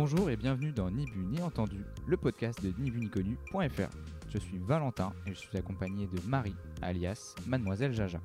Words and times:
Bonjour 0.00 0.30
et 0.30 0.36
bienvenue 0.36 0.70
dans 0.70 0.92
Ni 0.92 1.06
bu 1.06 1.26
ni 1.26 1.42
entendu, 1.42 1.84
le 2.06 2.16
podcast 2.16 2.62
de 2.62 2.72
ni 2.80 2.88
bu 2.88 3.00
ni 3.00 3.08
connu.fr. 3.10 3.90
Je 4.28 4.38
suis 4.38 4.56
Valentin 4.58 5.12
et 5.26 5.30
je 5.30 5.38
suis 5.40 5.58
accompagné 5.58 6.06
de 6.06 6.20
Marie, 6.28 6.54
alias 6.82 7.34
Mademoiselle 7.48 7.92
Jaja. 7.92 8.20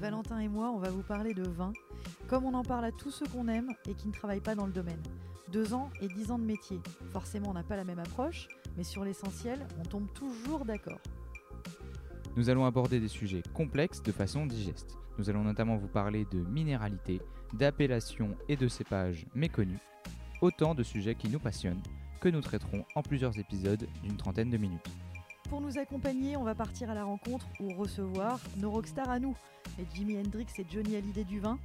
Valentin 0.00 0.40
et 0.40 0.48
moi, 0.48 0.72
on 0.74 0.78
va 0.78 0.90
vous 0.90 1.04
parler 1.04 1.32
de 1.32 1.44
vin, 1.44 1.72
comme 2.26 2.44
on 2.44 2.54
en 2.54 2.64
parle 2.64 2.86
à 2.86 2.90
tous 2.90 3.12
ceux 3.12 3.26
qu'on 3.26 3.46
aime 3.46 3.68
et 3.88 3.94
qui 3.94 4.08
ne 4.08 4.12
travaillent 4.12 4.40
pas 4.40 4.56
dans 4.56 4.66
le 4.66 4.72
domaine. 4.72 5.00
Deux 5.52 5.74
ans 5.74 5.90
et 6.00 6.08
dix 6.08 6.32
ans 6.32 6.40
de 6.40 6.44
métier. 6.44 6.80
Forcément, 7.12 7.50
on 7.50 7.54
n'a 7.54 7.62
pas 7.62 7.76
la 7.76 7.84
même 7.84 8.00
approche, 8.00 8.48
mais 8.76 8.82
sur 8.82 9.04
l'essentiel, 9.04 9.64
on 9.78 9.84
tombe 9.84 10.12
toujours 10.12 10.64
d'accord. 10.64 10.98
Nous 12.36 12.50
allons 12.50 12.64
aborder 12.64 12.98
des 12.98 13.06
sujets 13.06 13.44
complexes 13.54 14.02
de 14.02 14.10
façon 14.10 14.44
digeste. 14.44 14.98
Nous 15.18 15.30
allons 15.30 15.44
notamment 15.44 15.76
vous 15.76 15.86
parler 15.86 16.26
de 16.32 16.38
minéralité, 16.38 17.20
d'appellation 17.52 18.36
et 18.48 18.56
de 18.56 18.66
cépages 18.66 19.24
méconnus. 19.36 19.78
Autant 20.42 20.74
de 20.74 20.82
sujets 20.82 21.14
qui 21.14 21.30
nous 21.30 21.38
passionnent, 21.38 21.80
que 22.20 22.28
nous 22.28 22.42
traiterons 22.42 22.84
en 22.94 23.02
plusieurs 23.02 23.38
épisodes 23.38 23.88
d'une 24.02 24.18
trentaine 24.18 24.50
de 24.50 24.58
minutes. 24.58 24.86
Pour 25.48 25.62
nous 25.62 25.78
accompagner, 25.78 26.36
on 26.36 26.44
va 26.44 26.54
partir 26.54 26.90
à 26.90 26.94
la 26.94 27.04
rencontre 27.04 27.46
ou 27.58 27.72
recevoir 27.72 28.38
nos 28.58 28.70
rockstars 28.70 29.08
à 29.08 29.18
nous, 29.18 29.34
les 29.78 29.86
Jimi 29.94 30.18
Hendrix 30.18 30.46
et 30.58 30.66
Johnny 30.70 30.96
Hallyday 30.96 31.24
du 31.24 31.40
vin, 31.40 31.58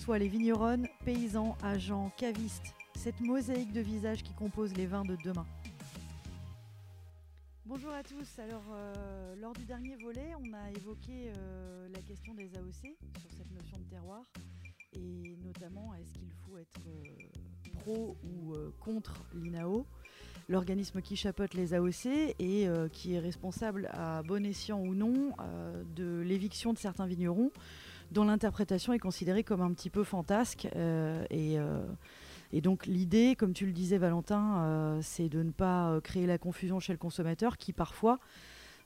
soit 0.00 0.18
les 0.18 0.26
vigneronnes, 0.26 0.88
paysans, 1.04 1.56
agents, 1.62 2.10
cavistes, 2.16 2.74
cette 2.96 3.20
mosaïque 3.20 3.72
de 3.72 3.80
visages 3.80 4.24
qui 4.24 4.32
compose 4.32 4.74
les 4.74 4.86
vins 4.86 5.04
de 5.04 5.16
demain. 5.22 5.46
Bonjour 7.64 7.92
à 7.92 8.02
tous. 8.02 8.38
Alors, 8.40 8.64
euh, 8.72 9.36
lors 9.36 9.52
du 9.52 9.64
dernier 9.64 9.94
volet, 9.96 10.32
on 10.40 10.52
a 10.52 10.70
évoqué 10.72 11.30
euh, 11.36 11.88
la 11.94 12.00
question 12.02 12.34
des 12.34 12.56
AOC 12.56 12.96
sur 13.20 13.30
cette 13.30 13.52
notion 13.52 13.78
de 13.78 13.84
terroir 13.84 14.24
et 14.92 15.36
notamment 15.44 15.94
est-ce 15.94 16.12
qu'il 16.12 16.32
faut 16.32 16.58
être 16.58 16.80
euh, 16.86 17.16
ou 17.86 18.54
euh, 18.54 18.72
contre 18.80 19.24
l'INAO, 19.34 19.86
l'organisme 20.48 21.00
qui 21.00 21.16
chapeaute 21.16 21.54
les 21.54 21.74
AOC 21.74 22.06
et 22.38 22.68
euh, 22.68 22.88
qui 22.88 23.14
est 23.14 23.18
responsable 23.18 23.88
à 23.92 24.22
bon 24.22 24.44
escient 24.44 24.80
ou 24.80 24.94
non 24.94 25.32
euh, 25.40 25.82
de 25.94 26.20
l'éviction 26.20 26.72
de 26.72 26.78
certains 26.78 27.06
vignerons 27.06 27.50
dont 28.12 28.24
l'interprétation 28.24 28.92
est 28.92 28.98
considérée 28.98 29.42
comme 29.42 29.60
un 29.60 29.72
petit 29.72 29.90
peu 29.90 30.04
fantasque 30.04 30.68
et 31.32 32.60
donc 32.62 32.86
l'idée, 32.86 33.34
comme 33.36 33.52
tu 33.52 33.66
le 33.66 33.72
disais 33.72 33.98
Valentin, 33.98 35.00
c'est 35.02 35.28
de 35.28 35.42
ne 35.42 35.50
pas 35.50 36.00
créer 36.04 36.24
la 36.24 36.38
confusion 36.38 36.78
chez 36.78 36.92
le 36.92 36.98
consommateur 36.98 37.56
qui 37.56 37.72
parfois 37.72 38.20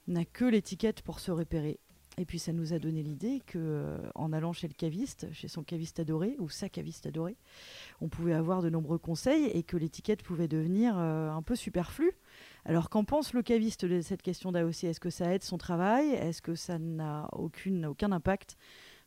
n'a 0.08 0.24
que 0.24 0.46
l'étiquette 0.46 1.02
pour 1.02 1.20
se 1.20 1.30
repérer. 1.30 1.78
Et 2.20 2.26
puis 2.26 2.38
ça 2.38 2.52
nous 2.52 2.74
a 2.74 2.78
donné 2.78 3.02
l'idée 3.02 3.40
que 3.46 3.58
euh, 3.58 3.98
en 4.14 4.34
allant 4.34 4.52
chez 4.52 4.68
le 4.68 4.74
caviste, 4.74 5.32
chez 5.32 5.48
son 5.48 5.62
caviste 5.62 6.00
adoré 6.00 6.36
ou 6.38 6.50
sa 6.50 6.68
caviste 6.68 7.06
adorée, 7.06 7.38
on 8.02 8.10
pouvait 8.10 8.34
avoir 8.34 8.60
de 8.60 8.68
nombreux 8.68 8.98
conseils 8.98 9.46
et 9.46 9.62
que 9.62 9.78
l'étiquette 9.78 10.22
pouvait 10.22 10.46
devenir 10.46 10.98
euh, 10.98 11.30
un 11.30 11.40
peu 11.40 11.56
superflue. 11.56 12.12
Alors 12.66 12.90
qu'en 12.90 13.04
pense 13.04 13.32
le 13.32 13.40
caviste 13.40 13.86
de 13.86 14.02
cette 14.02 14.20
question 14.20 14.52
d'AOC 14.52 14.84
Est-ce 14.84 15.00
que 15.00 15.08
ça 15.08 15.32
aide 15.34 15.42
son 15.42 15.56
travail? 15.56 16.10
Est-ce 16.10 16.42
que 16.42 16.54
ça 16.54 16.78
n'a 16.78 17.26
aucun 17.32 18.12
impact 18.12 18.58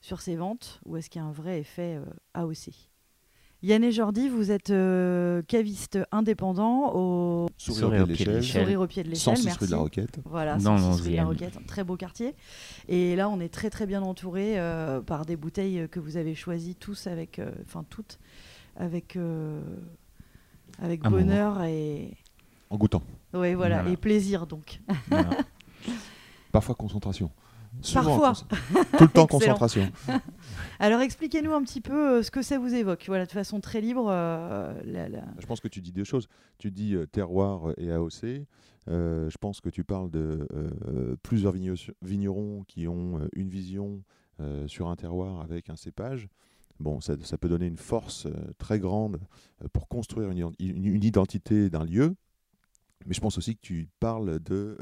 sur 0.01 0.19
ses 0.19 0.35
ventes? 0.35 0.81
Ou 0.87 0.97
est-ce 0.97 1.11
qu'il 1.11 1.21
y 1.21 1.23
a 1.23 1.27
un 1.27 1.31
vrai 1.31 1.59
effet 1.59 1.97
euh, 1.97 2.05
AOC 2.33 2.92
Yann 3.63 3.81
et 3.81 3.93
Jordi, 3.93 4.27
vous 4.27 4.51
êtes 4.51 4.71
euh, 4.71 5.41
caviste 5.43 5.97
indépendant 6.11 6.91
au 6.95 7.47
Sourire 7.57 8.03
au 8.03 8.05
pied 8.07 8.25
de 8.25 8.31
l'échelle. 8.33 8.61
Sourire 8.63 8.81
au 8.81 8.87
pied 8.87 9.03
de 9.03 9.15
Sans 9.15 9.31
l'échelle. 9.31 9.51
6 9.53 9.57
rue 9.57 9.65
de 9.67 9.71
la. 9.71 9.77
Roquette. 9.77 10.19
Voilà, 10.25 10.57
Dans 10.57 10.77
106 10.77 10.97
le 10.97 11.03
rue 11.03 11.11
de 11.11 11.15
la 11.15 11.23
11e. 11.23 11.27
Roquette, 11.27 11.57
un 11.57 11.65
très 11.65 11.83
beau 11.85 11.95
quartier. 11.95 12.35
Et 12.89 13.15
là, 13.15 13.29
on 13.29 13.39
est 13.39 13.47
très 13.47 13.69
très 13.69 13.85
bien 13.85 14.01
entouré 14.01 14.59
euh, 14.59 14.99
par 14.99 15.25
des 15.25 15.37
bouteilles 15.37 15.87
que 15.89 16.01
vous 16.01 16.17
avez 16.17 16.35
choisies 16.35 16.75
tous 16.75 17.07
avec, 17.07 17.39
euh, 17.39 17.51
enfin 17.65 17.85
toutes, 17.89 18.19
avec 18.75 19.15
euh, 19.15 19.61
avec 20.81 21.01
bonheur 21.03 21.63
et 21.63 22.17
En 22.69 22.75
goûtant. 22.75 23.01
ouais 23.33 23.55
voilà, 23.55 23.77
Voilà. 23.77 23.91
et 23.91 23.95
plaisir 23.95 24.45
donc. 24.45 24.81
Voilà. 25.09 25.29
Parfois 26.51 26.75
concentration. 26.75 27.31
Souvent, 27.81 28.19
Parfois. 28.19 28.47
Tout 28.97 29.03
le 29.03 29.09
temps 29.09 29.27
concentration. 29.27 29.91
Alors 30.79 31.01
expliquez-nous 31.01 31.53
un 31.53 31.63
petit 31.63 31.81
peu 31.81 32.17
euh, 32.19 32.23
ce 32.23 32.31
que 32.31 32.41
ça 32.41 32.57
vous 32.57 32.73
évoque. 32.73 33.03
Voilà, 33.07 33.25
de 33.25 33.31
façon 33.31 33.59
très 33.59 33.81
libre. 33.81 34.07
euh, 34.09 34.73
la- 34.85 35.09
la- 35.09 35.25
Je 35.39 35.45
pense 35.45 35.59
que 35.59 35.67
tu 35.67 35.81
dis 35.81 35.91
deux 35.91 36.03
choses. 36.03 36.27
Tu 36.59 36.71
dis 36.71 36.95
euh, 36.95 37.05
terroir 37.05 37.71
et 37.77 37.91
AOC. 37.91 38.45
Je 38.87 39.37
pense 39.37 39.61
que 39.61 39.69
tu 39.69 39.83
parles 39.83 40.09
de 40.11 40.47
plusieurs 41.23 41.53
vignerons 42.01 42.63
qui 42.67 42.87
ont 42.87 43.19
une 43.33 43.47
vision 43.49 44.03
sur 44.67 44.87
un 44.89 44.95
terroir 44.95 45.41
avec 45.41 45.69
un 45.69 45.75
cépage. 45.77 46.27
Bon, 46.79 46.99
ça, 46.99 47.15
ça 47.23 47.37
peut 47.37 47.47
donner 47.47 47.67
une 47.67 47.77
force 47.77 48.27
très 48.57 48.79
grande 48.79 49.19
pour 49.71 49.87
construire 49.87 50.31
une, 50.31 50.37
ident- 50.39 50.55
une- 50.59 50.85
une 50.85 51.03
identité 51.03 51.69
d'un 51.69 51.85
lieu. 51.85 52.15
Mais 53.05 53.13
je 53.13 53.21
pense 53.21 53.37
aussi 53.37 53.55
que 53.55 53.61
tu 53.61 53.87
parles 53.99 54.39
de 54.39 54.77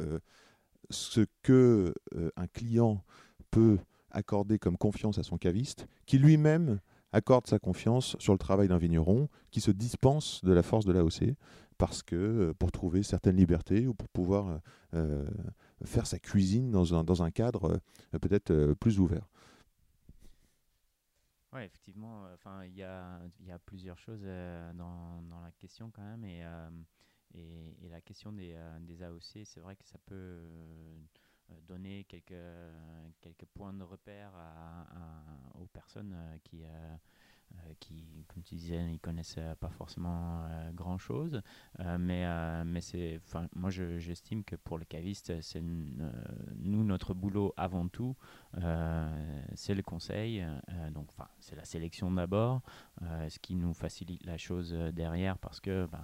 ce 0.90 1.22
que 1.44 1.94
euh, 2.16 2.32
un 2.36 2.48
client 2.48 3.04
peut 3.50 3.80
accorder 4.12 4.60
comme 4.60 4.78
confiance 4.78 5.18
à 5.18 5.24
son 5.24 5.38
caviste, 5.38 5.88
qui 6.06 6.18
lui-même 6.18 6.80
accorde 7.14 7.48
sa 7.48 7.60
confiance 7.60 8.16
sur 8.20 8.34
le 8.34 8.40
travail 8.40 8.68
d'un 8.68 8.78
vigneron, 8.78 9.30
qui 9.52 9.62
se 9.62 9.72
dispense 9.72 10.44
de 10.44 10.54
la 10.54 10.64
force 10.64 10.86
de 10.86 10.94
l'AOC, 10.94 11.36
parce 11.78 12.04
que 12.04 12.16
euh, 12.16 12.54
pour 12.54 12.72
trouver 12.72 13.04
certaines 13.04 13.38
libertés 13.38 13.88
ou 13.88 13.94
pour 13.94 14.08
pouvoir 14.10 14.62
euh, 14.94 15.26
faire 15.86 16.08
sa 16.08 16.20
cuisine 16.20 16.72
dans 16.72 16.94
un, 16.94 17.04
dans 17.04 17.24
un 17.24 17.32
cadre 17.32 17.80
peut-être 18.12 18.74
plus 18.74 19.00
ouvert. 19.00 19.28
Ouais, 21.54 21.66
effectivement, 21.66 22.24
il 22.66 22.76
y 22.76 22.84
a, 22.84 23.20
y 23.42 23.52
a 23.52 23.60
plusieurs 23.60 23.98
choses 23.98 24.24
dans, 24.74 25.22
dans 25.24 25.42
la 25.42 25.52
question 25.52 25.92
quand 25.92 26.04
même, 26.04 26.24
et, 26.24 26.46
et, 27.34 27.90
la 27.90 28.02
question 28.02 28.32
des, 28.32 28.54
euh, 28.54 29.10
AOC, 29.10 29.46
c'est 29.46 29.60
vrai 29.60 29.76
que 29.76 29.86
ça 29.86 29.98
peut 30.06 30.16
euh, 30.16 30.98
donner 31.68 32.06
quelques, 32.06 32.34
quelques 33.20 33.46
points 33.54 33.74
de 33.74 33.84
repère 33.84 34.32
aux 35.56 35.68
personnes 35.68 36.14
euh, 36.16 36.38
qui, 36.44 36.64
qui, 37.80 38.26
comme 38.28 38.44
tu 38.44 38.56
disais, 38.56 38.80
ils 38.92 39.00
connaissent 39.00 39.36
euh, 39.38 39.56
pas 39.56 39.70
forcément 39.70 40.44
euh, 40.46 40.72
grand 40.74 40.98
chose, 40.98 41.42
Euh, 41.80 41.98
mais, 41.98 42.26
euh, 42.26 42.64
mais 42.66 42.82
c'est, 42.82 43.20
enfin, 43.26 43.48
moi 43.56 43.70
je- 43.70 43.98
j'estime 43.98 44.44
que 44.44 44.56
pour 44.56 44.78
le 44.78 44.86
caviste, 44.86 45.42
c'est 45.42 45.62
euh, 45.62 46.12
nous 46.58 46.84
notre 46.84 47.14
boulot 47.14 47.54
avant 47.58 47.88
tout, 47.88 48.16
euh, 48.58 49.42
c'est 49.56 49.74
le 49.74 49.82
conseil, 49.82 50.42
euh, 50.42 50.90
donc 50.92 51.08
enfin 51.10 51.28
c'est 51.40 51.56
la 51.56 51.66
sélection 51.66 52.12
d'abord, 52.12 52.62
euh, 53.02 53.30
ce 53.30 53.40
qui 53.40 53.56
nous 53.56 53.74
facilite 53.74 54.24
la 54.26 54.38
chose 54.38 54.74
euh, 54.74 54.92
derrière 54.92 55.38
parce 55.38 55.60
que 55.60 55.88
ben, 55.92 56.04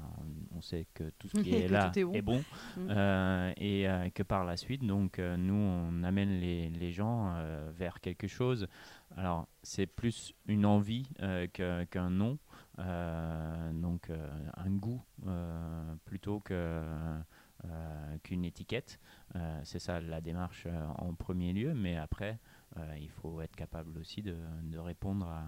on, 0.51 0.57
on 0.57 0.61
sait 0.61 0.87
que 0.93 1.09
tout 1.19 1.27
ce 1.27 1.33
qui 1.41 1.53
est 1.55 1.67
là 1.67 1.91
est 2.13 2.21
bon. 2.21 2.37
bon 2.37 2.43
Mm. 2.77 2.87
euh, 2.89 3.53
et 3.57 3.87
euh, 3.87 4.09
que 4.09 4.23
par 4.23 4.45
la 4.45 4.57
suite 4.57 4.85
donc 4.85 5.19
euh, 5.19 5.37
nous 5.37 5.53
on 5.53 6.03
amène 6.03 6.39
les, 6.39 6.69
les 6.69 6.91
gens 6.91 7.33
euh, 7.35 7.69
vers 7.75 7.99
quelque 8.01 8.27
chose. 8.27 8.67
Alors 9.15 9.47
c'est 9.63 9.87
plus 9.87 10.33
une 10.47 10.65
envie 10.65 11.07
euh, 11.21 11.47
qu'un 11.47 12.09
nom, 12.09 12.37
euh, 12.79 13.71
donc 13.73 14.09
euh, 14.09 14.29
un 14.57 14.69
goût 14.69 15.01
euh, 15.25 15.95
plutôt 16.05 16.39
que 16.41 16.53
euh, 16.53 18.17
qu'une 18.23 18.45
étiquette. 18.45 18.99
Euh, 19.35 19.59
c'est 19.63 19.79
ça 19.79 19.99
la 20.01 20.21
démarche 20.21 20.65
euh, 20.67 20.85
en 20.97 21.13
premier 21.15 21.53
lieu, 21.53 21.73
mais 21.73 21.95
après, 21.97 22.37
euh, 22.77 22.95
il 22.99 23.09
faut 23.09 23.41
être 23.41 23.55
capable 23.55 23.97
aussi 23.97 24.21
de, 24.21 24.35
de 24.63 24.77
répondre 24.77 25.25
à, 25.27 25.43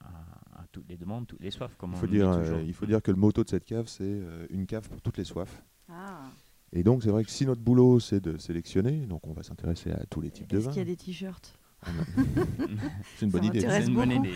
à- 0.00 0.62
à 0.62 0.66
toutes 0.72 0.88
les 0.88 0.96
demandes, 0.96 1.26
toutes 1.28 1.40
les 1.42 1.50
soifs. 1.52 1.76
Comme 1.76 1.92
Il 1.92 1.96
faut, 1.98 2.06
dire, 2.08 2.26
toujours. 2.32 2.58
euh, 2.58 2.62
il 2.66 2.74
faut 2.74 2.86
dire 2.86 3.00
que 3.02 3.10
le 3.12 3.16
motto 3.16 3.44
de 3.44 3.48
cette 3.48 3.64
cave, 3.64 3.86
c'est 3.86 4.02
euh, 4.02 4.46
une 4.50 4.66
cave 4.66 4.88
pour 4.88 5.00
toutes 5.00 5.18
les 5.18 5.24
soifs. 5.24 5.62
Ah. 5.88 6.22
Et 6.72 6.82
donc 6.82 7.04
c'est 7.04 7.10
vrai 7.10 7.22
que 7.24 7.30
si 7.30 7.46
notre 7.46 7.60
boulot 7.60 8.00
c'est 8.00 8.20
de 8.20 8.36
sélectionner, 8.38 9.06
donc 9.06 9.24
on 9.28 9.32
va 9.32 9.44
s'intéresser 9.44 9.92
à 9.92 10.04
tous 10.06 10.20
les 10.20 10.30
types 10.32 10.48
de 10.48 10.56
Est-ce 10.58 10.66
vins. 10.66 10.72
qu'il 10.72 10.80
y 10.80 10.82
a 10.82 10.86
des 10.86 10.96
t-shirts? 10.96 11.56
C'est 13.16 13.26
une 13.26 13.30
bonne 13.32 13.44
idée. 13.44 13.60
m'intéresse 13.60 13.84
C'est 13.84 13.90
une 13.90 13.96
bonne 13.96 14.08
beaucoup. 14.10 14.24
idée. 14.24 14.34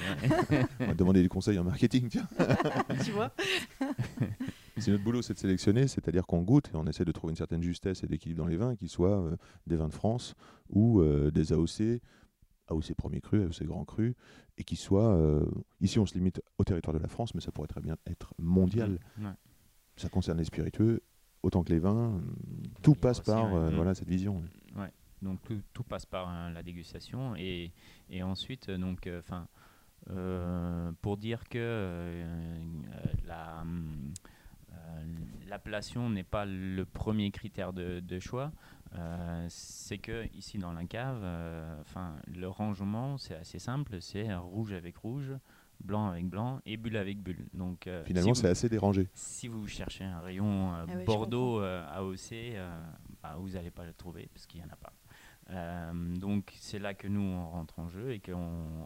ouais. 0.51 0.67
On 0.81 0.87
va 0.87 0.95
demander 0.95 1.23
des 1.23 1.29
conseils 1.29 1.59
en 1.59 1.65
marketing. 1.65 2.09
tiens. 2.09 2.29
Tu 3.05 3.11
vois 3.13 3.33
Si 4.79 4.91
notre 4.91 5.03
boulot 5.03 5.23
c'est 5.23 5.35
de 5.35 5.39
sélectionner, 5.39 5.89
c'est-à-dire 5.89 6.25
qu'on 6.27 6.43
goûte 6.43 6.69
et 6.73 6.77
on 6.77 6.87
essaie 6.87 7.05
de 7.05 7.11
trouver 7.13 7.33
une 7.33 7.37
certaine 7.37 7.63
justesse 7.63 8.05
et 8.05 8.07
d'équilibre 8.07 8.43
dans 8.43 8.49
les 8.49 8.57
vins, 8.57 8.77
qui 8.77 8.89
soient 8.89 9.21
euh, 9.21 9.37
des 9.67 9.75
vins 9.77 9.89
de 9.89 9.93
France 9.95 10.35
ou 10.71 11.01
euh, 11.01 11.31
des 11.33 11.53
AOC, 11.53 12.01
AOC 12.69 12.95
premier 12.97 13.21
cru, 13.21 13.43
AOC 13.43 13.65
grand 13.65 13.85
cru, 13.85 14.15
et 14.57 14.63
qui 14.65 14.77
soient. 14.77 15.15
euh, 15.15 15.45
ici 15.81 15.99
on 15.99 16.07
se 16.07 16.15
limite 16.15 16.41
au 16.59 16.65
territoire 16.65 16.95
de 16.97 17.03
la 17.03 17.09
France, 17.09 17.35
mais 17.35 17.41
ça 17.41 17.51
pourrait 17.51 17.67
très 17.69 17.81
bien 17.81 17.97
être 18.07 18.35
mondial. 18.39 19.01
Ouais. 19.21 19.27
Ça 19.97 20.09
concerne 20.09 20.39
les 20.39 20.45
spiritueux 20.45 21.01
autant 21.43 21.65
que 21.65 21.73
les 21.73 21.81
vins. 21.81 22.21
Tout 22.83 22.95
passe 22.95 23.19
aussi, 23.19 23.31
par 23.31 23.53
ouais. 23.53 23.59
euh, 23.59 23.71
Mm. 23.73 23.75
voilà 23.75 23.95
cette 23.97 24.09
vision. 24.09 24.43
Donc 25.23 25.43
tout, 25.43 25.61
tout 25.73 25.83
passe 25.85 26.07
par 26.07 26.29
hein, 26.29 26.51
la 26.51 26.63
dégustation 26.63 27.35
et, 27.37 27.73
et 28.11 28.23
ensuite 28.23 28.69
euh, 28.69 28.79
donc 28.79 29.09
enfin 29.19 29.47
pour 31.03 31.17
dire 31.17 31.49
que 31.49 31.59
euh, 31.59 32.25
euh, 32.25 33.05
la 33.27 33.63
euh, 34.73 35.03
l'appellation 35.49 36.09
n'est 36.11 36.25
pas 36.25 36.45
le 36.47 36.85
premier 36.85 37.31
critère 37.31 37.73
de, 37.73 38.01
de 38.01 38.19
choix. 38.21 38.53
euh, 38.95 39.47
c'est 39.49 39.99
que 39.99 40.27
ici 40.35 40.59
dans 40.59 40.73
la 40.73 40.85
cave, 40.85 41.21
euh, 41.23 41.81
enfin 41.83 42.15
le 42.27 42.49
rangement 42.49 43.19
c'est 43.19 43.35
assez 43.35 43.59
simple, 43.59 44.01
c'est 44.01 44.33
rouge 44.35 44.73
avec 44.73 44.97
rouge, 44.99 45.33
blanc 45.81 46.09
avec 46.09 46.27
blanc 46.27 46.61
et 46.65 46.77
bulle 46.77 46.97
avec 46.97 47.19
bulle. 47.21 47.47
Donc 47.53 47.87
euh, 47.87 48.05
Finalement, 48.05 48.35
si 48.35 48.41
c'est 48.43 48.49
assez 48.49 48.69
dérangé. 48.69 49.09
si 49.15 49.49
vous 49.49 49.67
cherchez 49.67 50.05
un 50.05 50.21
rayon 50.21 50.75
euh, 50.75 50.85
Ah 50.89 50.95
ouais, 50.97 51.05
Bordeaux 51.05 51.61
euh, 51.61 51.85
AOC, 51.93 52.33
euh, 52.33 52.81
bah, 53.23 53.37
vous 53.39 53.51
n'allez 53.51 53.71
pas 53.71 53.85
le 53.85 53.93
trouver 53.93 54.29
parce 54.33 54.47
qu'il 54.47 54.61
n'y 54.61 54.67
en 54.67 54.73
a 54.73 54.77
pas. 54.77 54.93
Euh, 55.51 56.15
donc 56.17 56.53
c'est 56.61 56.79
là 56.79 56.93
que 56.93 57.09
nous 57.09 57.23
on 57.23 57.49
rentre 57.49 57.79
en 57.79 57.89
jeu 57.89 58.13
et 58.13 58.21
qu'on 58.21 58.35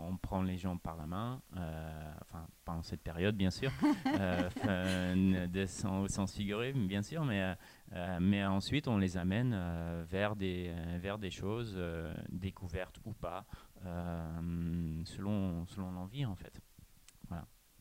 on 0.09 0.17
prend 0.17 0.43
les 0.43 0.59
gens 0.59 0.77
par 0.77 0.97
la 0.97 1.07
main, 1.07 1.43
euh, 1.57 2.13
enfin 2.23 2.47
pas 2.65 2.73
en 2.73 2.83
cette 2.83 3.03
période 3.03 3.37
bien 3.37 3.51
sûr, 3.51 3.73
euh, 4.07 5.47
de- 5.49 5.67
sans, 5.67 6.03
au 6.03 6.09
sens 6.09 6.33
figuré 6.33 6.73
bien 6.73 7.03
sûr, 7.03 7.25
mais, 7.25 7.43
euh, 7.43 7.55
euh, 7.95 8.19
mais 8.21 8.45
ensuite 8.47 8.87
on 8.87 8.97
les 8.97 9.17
amène 9.17 9.53
euh, 9.55 10.05
vers, 10.09 10.37
des, 10.37 10.73
euh, 10.73 10.99
vers 11.01 11.19
des 11.19 11.31
choses 11.31 11.75
euh, 11.77 12.15
découvertes 12.29 13.01
ou 13.05 13.13
pas, 13.13 13.45
euh, 13.85 15.03
selon, 15.05 15.67
selon 15.67 15.91
l'envie 15.91 16.25
en 16.25 16.37
fait. 16.37 16.61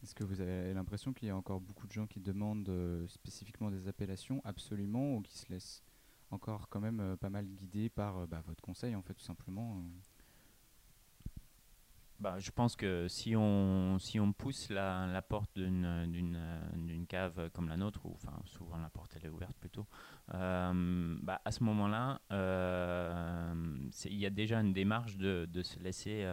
Est-ce 0.04 0.16
que 0.16 0.24
vous 0.24 0.42
avez 0.42 0.74
l'impression 0.74 1.14
qu'il 1.14 1.28
y 1.28 1.32
a 1.32 1.36
encore 1.36 1.62
beaucoup 1.62 1.86
de 1.86 1.92
gens 1.92 2.08
qui 2.08 2.20
demandent 2.20 2.68
euh, 2.70 3.08
spécifiquement 3.08 3.70
des 3.70 3.88
appellations 3.88 4.42
absolument 4.44 5.14
ou 5.18 5.22
qui 5.22 5.38
se 5.38 5.48
laissent 5.52 5.84
encore 6.32 6.70
quand 6.70 6.80
même 6.80 7.00
euh, 7.00 7.16
pas 7.16 7.30
mal 7.30 7.46
guidés 7.46 7.90
par 7.90 8.18
euh, 8.18 8.26
bah, 8.26 8.42
votre 8.46 8.62
conseil 8.62 8.96
en 8.96 9.02
fait 9.02 9.14
tout 9.14 9.24
simplement 9.24 9.78
euh. 9.78 9.82
Bah, 12.20 12.36
je 12.38 12.52
pense 12.52 12.76
que 12.76 13.08
si 13.08 13.36
on, 13.36 13.98
si 13.98 14.20
on 14.20 14.32
pousse 14.32 14.70
la, 14.70 15.24
porte 15.28 15.50
d'une, 15.56 17.06
cave 17.10 17.50
comme 17.50 17.68
la 17.68 17.78
nôtre, 17.78 18.06
ou 18.06 18.14
enfin 18.14 18.40
souvent 18.46 18.78
la 18.78 18.92
porte 18.92 19.16
elle 19.16 19.26
est 19.26 19.30
ouverte 19.30 19.56
plutôt, 19.60 19.88
bah, 20.28 21.42
à 21.44 21.52
ce 21.52 21.64
moment-là, 21.64 22.22
il 22.30 24.16
y 24.16 24.26
a 24.28 24.30
déjà 24.30 24.60
une 24.60 24.72
démarche 24.72 25.18
de, 25.18 25.48
de 25.52 25.64
se 25.64 25.80
laisser 25.80 26.24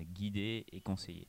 guider 0.00 0.66
et 0.72 0.80
conseiller. 0.80 1.28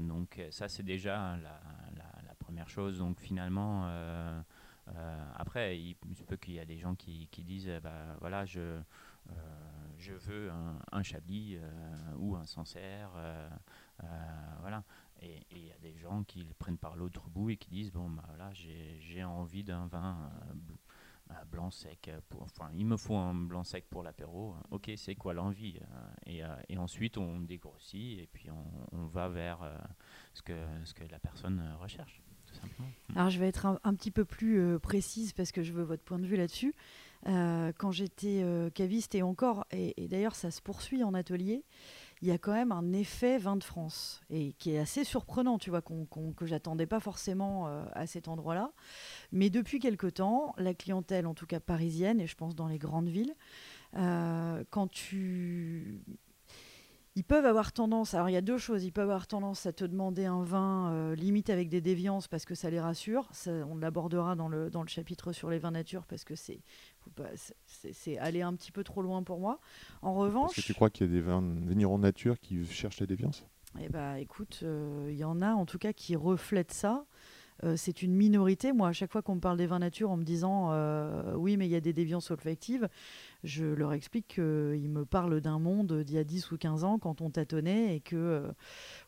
Donc 0.00 0.40
ça 0.50 0.66
c'est 0.70 0.84
déjà 0.84 1.36
la, 1.36 1.60
la- 1.94 2.22
la 2.26 2.34
première 2.38 2.70
chose. 2.70 2.98
Donc 2.98 3.20
finalement, 3.20 3.86
euh, 4.88 5.32
après 5.36 5.78
il, 5.78 5.96
se 6.14 6.22
peut 6.24 6.36
qu'il 6.36 6.54
y 6.54 6.60
a 6.60 6.64
des 6.64 6.78
gens 6.78 6.94
qui, 6.94 7.28
disent, 7.38 7.68
eh 7.68 7.80
bah, 7.80 8.16
voilà, 8.20 8.44
je, 8.44 8.60
euh, 8.60 8.82
je 9.96 10.12
veux 10.12 10.50
un, 10.92 11.02
chablis 11.02 11.56
euh, 11.56 12.14
ou 12.18 12.36
un 12.36 12.46
sancerre, 12.46 13.10
voilà. 14.60 14.84
Et 15.22 15.46
il 15.50 15.64
y 15.66 15.72
a 15.72 15.78
des 15.78 15.96
gens 15.96 16.22
qui 16.24 16.44
le 16.44 16.52
prennent 16.54 16.76
par 16.76 16.96
l'autre 16.96 17.28
bout 17.30 17.50
et 17.50 17.56
qui 17.56 17.70
disent 17.70 17.92
bon 17.92 18.10
bah 18.10 18.24
voilà 18.26 18.52
j'ai 18.52 19.24
envie 19.24 19.62
d'un 19.62 19.86
vin 19.86 20.30
bl- 20.54 21.46
blanc 21.46 21.70
sec 21.70 22.10
pour, 22.28 22.42
enfin 22.42 22.68
il 22.74 22.84
me 22.84 22.96
faut 22.96 23.16
un 23.16 23.32
blanc 23.32 23.64
sec 23.64 23.88
pour 23.88 24.02
l'apéro 24.02 24.56
ok 24.70 24.90
c'est 24.96 25.14
quoi 25.14 25.32
l'envie 25.32 25.78
et, 26.26 26.42
ensuite 26.76 27.16
on 27.16 27.40
dégrossit 27.40 28.18
et 28.18 28.26
puis 28.26 28.50
on, 28.50 28.66
on 28.92 29.06
va 29.06 29.28
vers 29.28 29.60
ce 30.34 30.42
que 30.42 30.66
ce 30.84 30.92
que 30.92 31.04
la 31.04 31.20
personne 31.20 31.62
recherche 31.80 32.23
Alors 33.16 33.30
je 33.30 33.38
vais 33.38 33.48
être 33.48 33.66
un, 33.66 33.94
petit 33.94 34.10
peu 34.10 34.24
plus 34.24 34.58
euh, 34.58 34.78
précise 34.78 35.32
parce 35.32 35.52
que 35.52 35.62
je 35.62 35.72
veux 35.72 35.84
votre 35.84 36.02
point 36.02 36.18
de 36.18 36.26
vue 36.26 36.36
là-dessus. 36.36 36.74
Euh, 37.26 37.72
quand 37.78 37.92
j'étais 37.92 38.42
euh, 38.42 38.70
caviste 38.70 39.14
et 39.14 39.22
encore, 39.22 39.66
et, 39.70 39.94
d'ailleurs 40.08 40.34
ça 40.34 40.50
se 40.50 40.60
poursuit 40.60 41.04
en 41.04 41.14
atelier, 41.14 41.64
il 42.22 42.28
y 42.28 42.32
a 42.32 42.38
quand 42.38 42.52
même 42.52 42.72
un 42.72 42.92
effet 42.92 43.38
vin 43.38 43.56
de 43.56 43.62
France 43.62 44.20
et 44.30 44.52
qui 44.54 44.72
est 44.72 44.78
assez 44.78 45.04
surprenant, 45.04 45.58
tu 45.58 45.70
vois, 45.70 45.82
que 45.82 46.46
j'attendais 46.46 46.86
pas 46.86 47.00
forcément 47.00 47.66
à 47.92 48.06
cet 48.06 48.28
endroit-là. 48.28 48.72
Mais 49.30 49.50
depuis 49.50 49.78
quelque 49.78 50.06
temps, 50.06 50.54
la 50.56 50.72
clientèle, 50.72 51.26
en 51.26 51.34
tout 51.34 51.44
cas 51.44 51.60
parisienne, 51.60 52.20
et 52.20 52.26
je 52.26 52.34
pense 52.34 52.54
dans 52.54 52.66
les 52.66 52.78
grandes 52.78 53.08
villes, 53.08 53.34
quand 53.92 54.88
tu 54.90 56.00
ils 57.16 57.24
peuvent 57.24 57.46
avoir 57.46 57.72
tendance, 57.72 58.14
alors 58.14 58.28
il 58.28 58.32
y 58.32 58.36
a 58.36 58.40
deux 58.40 58.58
choses, 58.58 58.84
ils 58.84 58.92
peuvent 58.92 59.08
avoir 59.10 59.26
tendance 59.26 59.66
à 59.66 59.72
te 59.72 59.84
demander 59.84 60.24
un 60.24 60.42
vin 60.42 60.92
euh, 60.92 61.14
limite 61.14 61.48
avec 61.48 61.68
des 61.68 61.80
déviances 61.80 62.26
parce 62.26 62.44
que 62.44 62.54
ça 62.54 62.70
les 62.70 62.80
rassure. 62.80 63.28
Ça, 63.32 63.52
on 63.68 63.76
l'abordera 63.76 64.34
dans 64.34 64.48
le, 64.48 64.68
dans 64.70 64.82
le 64.82 64.88
chapitre 64.88 65.32
sur 65.32 65.48
les 65.50 65.58
vins 65.58 65.70
nature 65.70 66.06
parce 66.06 66.24
que 66.24 66.34
c'est, 66.34 66.60
c'est- 67.92 68.18
aller 68.18 68.42
un 68.42 68.54
petit 68.54 68.72
peu 68.72 68.84
trop 68.84 69.02
loin 69.02 69.22
pour 69.22 69.38
moi. 69.40 69.60
En 70.02 70.12
Parce 70.12 70.24
revanche, 70.26 70.54
que 70.54 70.60
tu 70.60 70.74
crois 70.74 70.90
qu'il 70.90 71.06
y 71.06 71.10
a 71.10 71.12
des 71.12 71.20
vins 71.20 71.42
vignerons 71.42 71.98
nature 71.98 72.38
qui 72.40 72.64
cherchent 72.66 73.00
la 73.00 73.06
déviance? 73.06 73.44
Eh 73.80 73.88
ben, 73.88 74.16
écoute, 74.16 74.60
euh, 74.62 75.08
il 75.10 75.16
y 75.16 75.24
en 75.24 75.42
a 75.42 75.52
en 75.54 75.66
tout 75.66 75.78
cas 75.78 75.92
qui 75.92 76.14
reflètent 76.14 76.72
ça. 76.72 77.06
Euh, 77.62 77.76
c'est 77.76 78.02
une 78.02 78.14
minorité. 78.14 78.72
Moi, 78.72 78.88
à 78.88 78.92
chaque 78.92 79.12
fois 79.12 79.22
qu'on 79.22 79.36
me 79.36 79.40
parle 79.40 79.56
des 79.56 79.66
vins 79.66 79.78
nature 79.78 80.10
en 80.10 80.16
me 80.16 80.24
disant 80.24 80.70
euh, 80.72 81.34
oui, 81.36 81.56
mais 81.56 81.66
il 81.66 81.70
y 81.70 81.76
a 81.76 81.80
des 81.80 81.92
déviances 81.92 82.30
olfactives, 82.30 82.88
je 83.44 83.64
leur 83.64 83.92
explique 83.92 84.26
qu'ils 84.26 84.90
me 84.90 85.04
parlent 85.04 85.40
d'un 85.40 85.58
monde 85.58 86.02
d'il 86.02 86.16
y 86.16 86.18
a 86.18 86.24
10 86.24 86.50
ou 86.50 86.58
15 86.58 86.82
ans 86.84 86.98
quand 86.98 87.20
on 87.20 87.30
tâtonnait 87.30 87.94
et 87.94 88.00
que 88.00 88.16
euh, 88.16 88.48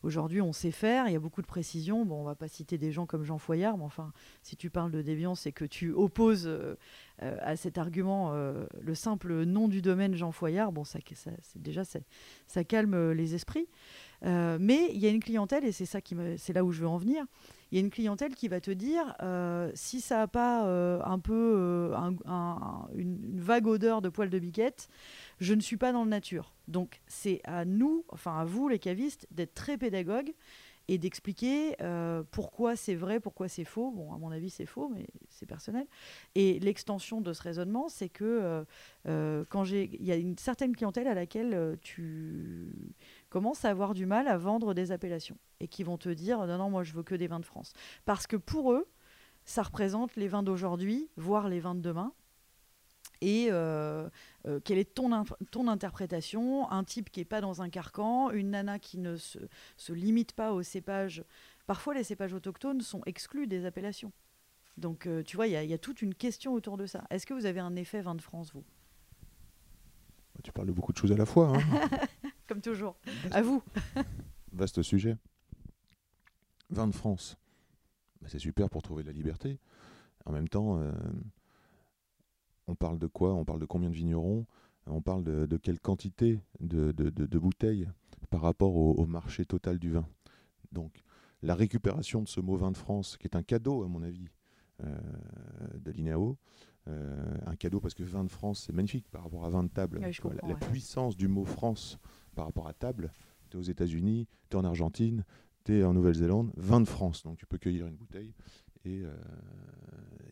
aujourd'hui 0.03 0.41
on 0.41 0.53
sait 0.53 0.71
faire. 0.71 1.07
Il 1.07 1.13
y 1.13 1.15
a 1.15 1.19
beaucoup 1.19 1.41
de 1.41 1.47
précisions. 1.47 2.05
Bon, 2.05 2.21
on 2.21 2.23
va 2.23 2.35
pas 2.35 2.47
citer 2.47 2.77
des 2.77 2.91
gens 2.91 3.05
comme 3.05 3.23
Jean 3.23 3.37
Foyard, 3.37 3.77
mais 3.77 3.83
enfin, 3.83 4.13
si 4.43 4.55
tu 4.55 4.69
parles 4.69 4.91
de 4.91 5.01
déviance 5.01 5.45
et 5.45 5.51
que 5.51 5.65
tu 5.65 5.91
opposes 5.91 6.49
à 7.19 7.55
cet 7.55 7.77
argument 7.77 8.33
le 8.33 8.95
simple 8.95 9.43
nom 9.43 9.67
du 9.67 9.81
domaine 9.81 10.15
Jean 10.15 10.31
Foyard, 10.31 10.71
bon, 10.71 10.83
ça, 10.83 10.99
ça 11.15 11.31
déjà 11.55 11.83
ça, 11.83 12.63
calme 12.63 13.11
les 13.11 13.35
esprits. 13.35 13.67
Euh, 14.25 14.57
mais 14.59 14.89
il 14.93 14.99
y 14.99 15.05
a 15.05 15.09
une 15.09 15.19
clientèle, 15.23 15.63
et 15.65 15.71
c'est 15.71 15.85
ça 15.85 16.01
qui 16.01 16.15
c'est 16.37 16.53
là 16.53 16.63
où 16.63 16.71
je 16.71 16.81
veux 16.81 16.87
en 16.87 16.97
venir. 16.97 17.23
Il 17.71 17.77
y 17.77 17.81
a 17.81 17.83
une 17.83 17.91
clientèle 17.91 18.33
qui 18.33 18.47
va 18.47 18.61
te 18.61 18.71
dire 18.71 19.15
euh, 19.21 19.69
si 19.75 19.99
ça 19.99 20.17
n'a 20.19 20.27
pas 20.27 20.65
euh, 20.67 21.01
un 21.03 21.19
peu 21.19 21.91
un- 21.95 22.15
un- 22.25 22.87
une, 22.95 23.39
vague 23.39 23.67
odeur 23.67 24.01
de 24.01 24.09
poil 24.09 24.29
de 24.29 24.39
biquette, 24.39 24.87
je 25.39 25.53
ne 25.53 25.59
suis 25.61 25.77
pas 25.77 25.91
dans 25.91 26.03
le 26.03 26.09
nature. 26.09 26.53
Donc 26.67 27.01
c'est 27.07 27.41
à 27.43 27.65
nous, 27.65 28.05
enfin 28.09 28.39
à 28.39 28.45
vous 28.45 28.69
les 28.69 28.79
cavistes, 28.79 29.27
d'être 29.31 29.53
très 29.53 29.77
pédagogues 29.77 30.33
et 30.89 30.97
d'expliquer 30.97 31.75
pourquoi 32.31 32.77
c'est 32.77 32.95
vrai, 32.95 33.19
pourquoi 33.19 33.49
c'est 33.49 33.65
faux. 33.65 33.91
Bon, 33.91 34.13
à 34.13 34.17
mon 34.17 34.31
avis, 34.31 34.49
c'est 34.49 34.65
faux, 34.65 34.87
mais 34.87 35.05
c'est 35.27 35.45
personnel. 35.45 35.85
Et 36.35 36.59
l'extension 36.59 37.19
de 37.19 37.33
ce 37.33 37.41
raisonnement, 37.43 37.89
c'est 37.89 38.07
que 38.07 38.65
quand 39.03 39.65
j'ai, 39.65 39.89
il 39.99 40.05
y 40.05 40.13
a 40.13 40.15
une 40.15 40.37
certaine 40.37 40.73
clientèle 40.73 41.07
à 41.09 41.13
laquelle 41.13 41.77
tu 41.81 42.69
commences 43.29 43.65
à 43.65 43.69
avoir 43.69 43.93
du 43.93 44.05
mal 44.05 44.27
à 44.27 44.37
vendre 44.37 44.73
des 44.73 44.91
appellations 44.91 45.37
et 45.59 45.67
qui 45.67 45.83
vont 45.83 45.97
te 45.97 46.09
dire 46.09 46.45
non, 46.45 46.57
non, 46.57 46.69
moi 46.69 46.83
je 46.83 46.93
veux 46.93 47.03
que 47.03 47.15
des 47.15 47.27
vins 47.27 47.39
de 47.39 47.45
France. 47.45 47.73
Parce 48.05 48.27
que 48.27 48.35
pour 48.35 48.71
eux, 48.73 48.87
ça 49.45 49.63
représente 49.63 50.15
les 50.15 50.27
vins 50.27 50.43
d'aujourd'hui, 50.43 51.09
voire 51.15 51.47
les 51.49 51.59
vins 51.59 51.75
de 51.75 51.81
demain. 51.81 52.11
Et 53.21 53.47
euh, 53.49 54.09
euh, 54.45 54.59
quelle 54.63 54.77
est 54.77 54.93
ton, 54.93 55.11
interprétation? 55.67 56.69
Un 56.69 56.83
type 56.83 57.09
qui 57.09 57.19
n'est 57.21 57.25
pas 57.25 57.41
dans 57.41 57.61
un 57.61 57.69
carcan, 57.69 58.29
une 58.29 58.51
nana 58.51 58.77
qui 58.77 58.99
ne 58.99 59.15
se, 59.15 59.39
se 59.75 59.93
limite 59.93 60.33
pas 60.33 60.53
aux 60.53 60.61
cépages. 60.61 61.23
Parfois, 61.65 61.95
les 61.95 62.03
cépages 62.03 62.33
autochtones 62.33 62.81
sont 62.81 63.01
exclus 63.05 63.47
des 63.47 63.65
appellations. 63.65 64.11
Donc, 64.77 65.07
euh, 65.07 65.23
tu 65.23 65.35
vois, 65.35 65.47
il 65.47 65.53
y, 65.53 65.55
a- 65.55 65.63
il 65.63 65.69
y 65.69 65.73
a 65.73 65.79
toute 65.79 66.03
une 66.03 66.13
question 66.13 66.53
autour 66.53 66.77
de 66.77 66.85
ça. 66.85 67.05
Est-ce 67.09 67.25
que 67.25 67.33
vous 67.33 67.47
avez 67.47 67.59
un 67.59 67.75
effet 67.75 68.01
vin 68.01 68.13
de 68.13 68.21
France, 68.21 68.53
vous? 68.53 68.63
Tu 70.43 70.51
parles 70.51 70.67
de 70.67 70.73
beaucoup 70.73 70.93
de 70.93 70.97
choses 70.97 71.11
à 71.11 71.17
la 71.17 71.25
fois. 71.25 71.57
hein. 71.57 71.59
Comme 72.47 72.61
toujours. 72.61 72.95
À 73.31 73.41
vous. 73.41 73.61
Vaste 74.53 74.81
sujet. 74.81 75.17
Vin 76.69 76.87
de 76.87 76.95
France. 76.95 77.37
Bah, 78.21 78.27
c'est 78.29 78.39
super 78.39 78.69
pour 78.69 78.81
trouver 78.81 79.03
de 79.03 79.07
la 79.07 79.13
liberté. 79.13 79.59
En 80.25 80.31
même 80.31 80.47
temps, 80.49 80.79
euh, 80.79 80.91
on 82.67 82.75
parle 82.75 82.99
de 82.99 83.07
quoi? 83.07 83.33
On 83.33 83.45
parle 83.45 83.59
de 83.59 83.65
combien 83.65 83.89
de 83.89 83.95
vignerons? 83.95 84.45
On 84.85 85.01
parle 85.01 85.23
de, 85.23 85.45
de 85.45 85.57
quelle 85.57 85.79
quantité 85.79 86.39
de, 86.59 86.91
de- 86.91 87.09
de- 87.09 87.25
de 87.25 87.39
bouteilles 87.39 87.89
par 88.29 88.41
rapport 88.41 88.75
au, 88.75 88.93
au 88.93 89.05
marché 89.05 89.45
total 89.45 89.79
du 89.79 89.91
vin? 89.91 90.07
Donc, 90.71 91.03
la 91.43 91.55
récupération 91.55 92.21
de 92.21 92.27
ce 92.27 92.39
mot 92.39 92.55
vin 92.55 92.71
de 92.71 92.77
France, 92.77 93.17
qui 93.17 93.27
est 93.27 93.35
un 93.35 93.43
cadeau, 93.43 93.83
à 93.83 93.87
mon 93.87 94.01
avis, 94.03 94.27
euh, 94.83 94.97
de 95.79 95.91
l'INAO, 95.91 96.37
un 97.45 97.55
cadeau 97.55 97.79
parce 97.79 97.93
que 97.93 98.03
vin 98.03 98.23
de 98.23 98.29
France, 98.29 98.63
c'est 98.67 98.73
magnifique 98.73 99.07
par 99.11 99.23
rapport 99.23 99.45
à 99.45 99.49
vin 99.49 99.63
de 99.63 99.69
table. 99.69 99.99
Ouais, 99.99 100.11
vois, 100.21 100.33
la- 100.41 100.47
puissance 100.55 101.15
du 101.17 101.27
mot 101.27 101.45
France 101.45 101.99
par 102.35 102.45
rapport 102.45 102.67
à 102.67 102.73
table, 102.73 103.11
tu 103.49 103.57
es 103.57 103.59
aux 103.59 103.63
États-Unis, 103.63 104.27
tu 104.49 104.55
es 104.57 104.59
en 104.59 104.63
Argentine, 104.65 105.23
tu 105.65 105.77
es 105.79 105.83
en 105.83 105.93
Nouvelle-Zélande, 105.93 106.51
vin 106.57 106.79
de 106.81 106.87
France. 106.87 107.23
Donc 107.23 107.37
tu 107.37 107.45
peux 107.45 107.57
cueillir 107.57 107.87
une 107.87 107.95
bouteille 107.95 108.33
et 108.85 109.01
euh, 109.03 109.13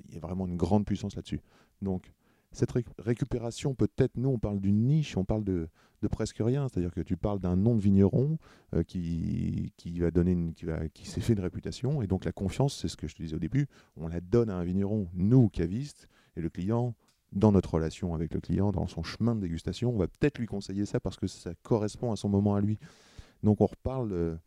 il 0.08 0.14
y 0.14 0.18
a 0.18 0.22
vraiment 0.22 0.48
une 0.48 0.56
grande 0.58 0.86
puissance 0.86 1.16
là-dessus. 1.16 1.42
Donc 1.82 2.14
cette 2.52 2.72
ré- 2.72 2.86
récupération, 3.00 3.74
peut-être, 3.76 4.16
nous 4.18 4.30
on 4.30 4.40
parle 4.40 4.60
d'une 4.62 4.86
niche, 4.88 5.18
on 5.18 5.26
parle 5.26 5.44
de, 5.44 5.68
de 6.02 6.08
presque 6.08 6.38
rien. 6.40 6.68
C'est-à-dire 6.70 6.94
que 6.94 7.02
tu 7.02 7.18
parles 7.18 7.40
d'un 7.40 7.56
nom 7.58 7.76
de 7.76 7.82
vigneron 7.82 8.38
euh, 8.74 8.84
qui, 8.84 9.74
qui 9.78 10.00
va 10.00 10.10
donner 10.12 10.32
une, 10.32 10.54
qui, 10.54 10.66
va, 10.66 10.88
qui 10.90 11.06
s'est 11.08 11.20
fait 11.22 11.34
une 11.34 11.40
réputation. 11.42 12.02
Et 12.02 12.08
donc 12.08 12.24
la 12.24 12.32
confiance, 12.32 12.78
c'est 12.80 12.88
ce 12.88 12.96
que 12.96 13.08
je 13.08 13.16
te 13.16 13.22
disais 13.24 13.36
au 13.36 13.40
début, 13.40 13.68
on 13.98 14.08
la 14.08 14.22
donne 14.22 14.50
à 14.50 14.56
un 14.56 14.64
vigneron, 14.64 15.10
nous, 15.14 15.50
cavistes, 15.50 16.08
et 16.36 16.42
le 16.42 16.50
client, 16.50 16.96
dans 17.32 17.52
notre 17.52 17.74
relation 17.74 18.14
avec 18.14 18.34
le 18.34 18.40
client, 18.40 18.72
dans 18.72 18.88
son 18.88 19.04
chemin 19.04 19.36
de 19.36 19.42
dégustation, 19.42 19.94
on 19.94 19.98
va 19.98 20.08
peut-être 20.08 20.38
lui 20.38 20.48
conseiller 20.48 20.86
ça 20.86 21.00
parce 21.00 21.18
que 21.18 21.28
ça 21.28 21.54
correspond 21.64 22.12
à 22.12 22.16
son 22.16 22.30
moment 22.30 22.56
à 22.56 22.62
lui. 22.62 22.78
Donc 23.44 23.62
on 23.62 23.66
reparle. 23.66 24.40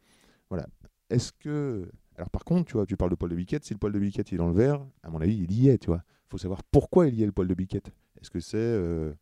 voilà. 0.49 0.67
Est-ce 1.11 1.33
que. 1.33 1.91
Alors 2.17 2.31
par 2.31 2.45
contre, 2.45 2.67
tu 2.67 2.73
vois, 2.75 2.87
tu 2.87 2.97
parles 2.97 3.11
de 3.11 3.15
poil 3.15 3.31
de 3.31 3.37
biquette. 3.37 3.65
Si 3.65 3.73
le 3.73 3.79
poil 3.79 3.93
de 3.93 3.99
biquette 3.99 4.31
il 4.33 4.35
est 4.35 4.39
dans 4.39 4.49
le 4.49 4.55
verre, 4.55 4.85
à 5.03 5.11
mon 5.11 5.21
avis, 5.21 5.37
il 5.37 5.53
y 5.53 5.69
est, 5.69 5.79
tu 5.79 5.87
vois. 5.87 6.03
Il 6.27 6.31
faut 6.31 6.39
savoir 6.39 6.63
pourquoi 6.65 7.09
il 7.09 7.15
y 7.15 7.23
est 7.23 7.27
le 7.27 7.33
poil 7.33 7.49
de 7.49 7.55
biquette. 7.55 7.91
Est-ce 8.21 8.31
que 8.31 8.41
c'est 8.41 8.57
euh, 8.57 9.13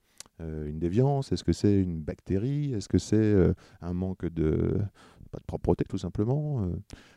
euh, 0.40 0.68
une 0.68 0.78
déviance? 0.78 1.30
Est-ce 1.32 1.44
que 1.44 1.52
c'est 1.52 1.80
une 1.80 2.00
bactérie? 2.00 2.72
Est-ce 2.72 2.88
que 2.88 2.98
c'est 2.98 3.16
euh, 3.16 3.54
un 3.80 3.92
manque 3.92 4.26
de. 4.26 4.78
pas 5.30 5.38
de 5.38 5.44
propreté 5.44 5.84
tout 5.84 5.98
simplement 5.98 6.66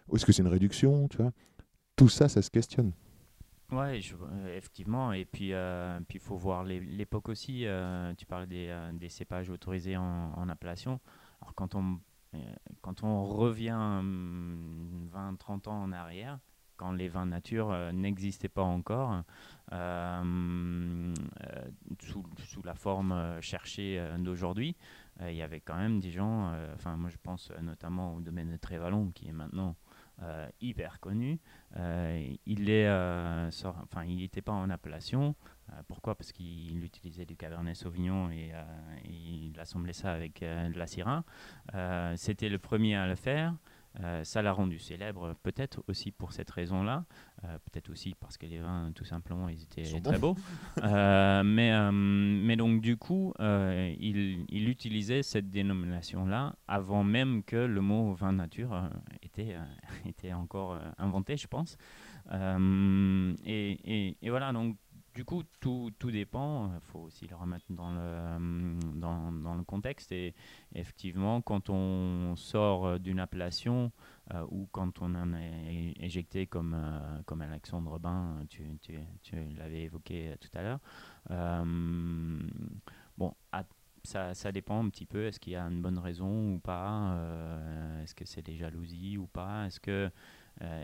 Ou 0.09 0.15
est-ce 0.15 0.25
que 0.25 0.31
c'est 0.31 0.41
une 0.41 0.47
réduction 0.47 1.07
tu 1.07 1.17
vois? 1.17 1.31
Tout 1.95 2.09
ça, 2.09 2.29
ça 2.29 2.41
se 2.41 2.49
questionne. 2.49 2.91
Oui, 3.71 4.13
effectivement. 4.55 5.13
Et 5.13 5.25
puis, 5.25 5.53
puis 6.07 6.17
il 6.17 6.21
faut 6.21 6.37
voir 6.37 6.63
l'époque 6.63 7.29
aussi. 7.29 7.65
tu 8.17 8.25
parlais 8.25 8.47
des, 8.47 9.09
cépages 9.09 9.49
autorisés 9.49 9.97
en, 9.97 10.49
appellation. 10.49 10.99
Alors, 11.41 11.53
quand 11.55 11.75
on, 11.75 11.99
quand 12.81 13.03
on 13.03 13.25
revient 13.25 13.69
20-30 13.71 14.01
hum, 14.01 15.37
ans 15.67 15.83
en 15.83 15.91
arrière, 15.91 16.39
quand 16.79 16.93
les 16.93 17.09
vins 17.09 17.25
nature 17.25 17.71
euh, 17.71 17.91
n'existaient 17.91 18.47
pas 18.47 18.63
encore, 18.63 19.21
euh, 19.73 19.73
euh, 19.73 21.13
sous, 22.01 22.23
sous, 22.45 22.63
la 22.63 22.73
forme 22.73 23.39
cherchée 23.41 24.01
d'aujourd'hui, 24.19 24.75
il 25.21 25.35
y 25.35 25.41
avait 25.41 25.59
quand 25.59 25.75
même 25.75 25.99
des 25.99 26.11
gens, 26.11 26.53
moi 26.95 27.09
je 27.09 27.17
pense 27.21 27.51
notamment 27.61 28.15
au 28.15 28.21
domaine 28.21 28.49
de 28.49 28.55
Trévalon 28.55 29.11
qui 29.11 29.27
est 29.27 29.33
maintenant 29.33 29.75
hyper 30.61 30.99
connu. 30.99 31.39
il 31.75 32.69
est, 32.69 32.89
enfin 32.89 34.03
il 34.05 34.17
n'était 34.17 34.41
pas 34.41 34.51
en 34.51 34.69
appellation. 34.69 35.35
pourquoi? 35.87 36.15
Parce 36.15 36.31
qu'il 36.31 36.83
utilisait 36.83 37.25
du 37.25 37.35
Cabernet 37.35 37.75
Sauvignon 37.75 38.29
et, 38.31 38.51
et 39.05 39.11
il 39.11 39.59
assemblait 39.59 39.93
ça 39.93 40.11
avec 40.11 40.41
de 40.41 40.77
la 40.77 40.87
Syrah. 40.87 41.23
C'était 42.15 42.49
le 42.49 42.59
premier 42.59 42.95
à 42.95 43.07
le 43.07 43.15
faire. 43.15 43.55
Euh, 44.01 44.23
ça 44.23 44.41
l'a 44.41 44.53
rendu 44.53 44.79
célèbre, 44.79 45.35
peut-être 45.43 45.83
aussi 45.87 46.11
pour 46.11 46.31
cette 46.31 46.49
raison-là, 46.49 47.05
euh, 47.43 47.57
peut-être 47.65 47.89
aussi 47.89 48.15
parce 48.17 48.37
que 48.37 48.45
les 48.45 48.59
vins, 48.59 48.91
tout 48.95 49.03
simplement, 49.03 49.49
ils 49.49 49.63
étaient 49.63 50.01
très 50.01 50.17
beaux. 50.17 50.35
Euh, 50.83 51.43
mais, 51.43 51.91
mais 51.91 52.55
donc, 52.55 52.81
du 52.81 52.95
coup, 52.95 53.33
il, 53.39 54.45
il, 54.49 54.69
utilisait 54.69 55.23
cette 55.23 55.49
dénomination-là 55.49 56.55
avant 56.67 57.03
même 57.03 57.43
que 57.43 57.57
le 57.57 57.81
mot 57.81 58.13
vin 58.13 58.31
nature 58.31 58.89
était, 59.21 59.55
était 60.05 60.33
encore 60.33 60.79
inventé, 60.97 61.37
je 61.37 61.47
pense. 61.47 61.77
Et, 62.31 63.71
et, 63.83 64.17
et, 64.21 64.29
voilà, 64.29 64.53
donc 64.53 64.77
du 65.19 65.25
coup, 65.25 65.43
tout, 65.59 65.91
tout 65.99 66.11
dépend. 66.11 66.71
Il 66.73 66.79
faut 66.79 66.99
aussi 66.99 67.27
le 67.27 67.35
remettre 67.35 67.65
dans 67.69 67.91
le, 67.91 68.79
dans, 68.95 69.33
dans 69.33 69.55
le 69.55 69.65
contexte. 69.65 70.13
Et 70.13 70.33
effectivement, 70.73 71.41
quand 71.41 71.69
on 71.69 72.37
sort 72.37 72.97
d'une 73.01 73.19
appellation 73.19 73.91
euh, 74.33 74.45
ou 74.49 74.69
quand 74.71 75.01
on 75.01 75.13
en 75.15 75.33
est 75.33 75.93
éjecté, 75.99 76.47
comme, 76.47 76.73
euh, 76.73 77.21
comme 77.25 77.41
Alexandre 77.41 77.99
Bain, 77.99 78.45
tu, 78.47 78.63
tu, 78.81 78.97
tu 79.21 79.35
l'avais 79.57 79.81
évoqué 79.81 80.35
tout 80.39 80.57
à 80.57 80.61
l'heure, 80.61 80.79
euh, 81.31 82.39
bon, 83.17 83.33
ça, 84.05 84.33
ça, 84.33 84.53
dépend 84.53 84.81
un 84.81 84.87
petit 84.87 85.05
peu. 85.05 85.25
Est-ce 85.25 85.41
qu'il 85.41 85.51
y 85.51 85.57
a 85.57 85.63
une 85.63 85.81
bonne 85.81 85.99
raison 85.99 86.53
ou 86.53 86.59
pas 86.59 87.19
Est-ce 88.01 88.15
que 88.15 88.23
c'est 88.23 88.41
des 88.41 88.55
jalousies 88.55 89.17
ou 89.17 89.27
pas? 89.27 89.65
Est-ce 89.65 89.81
que 89.81 90.09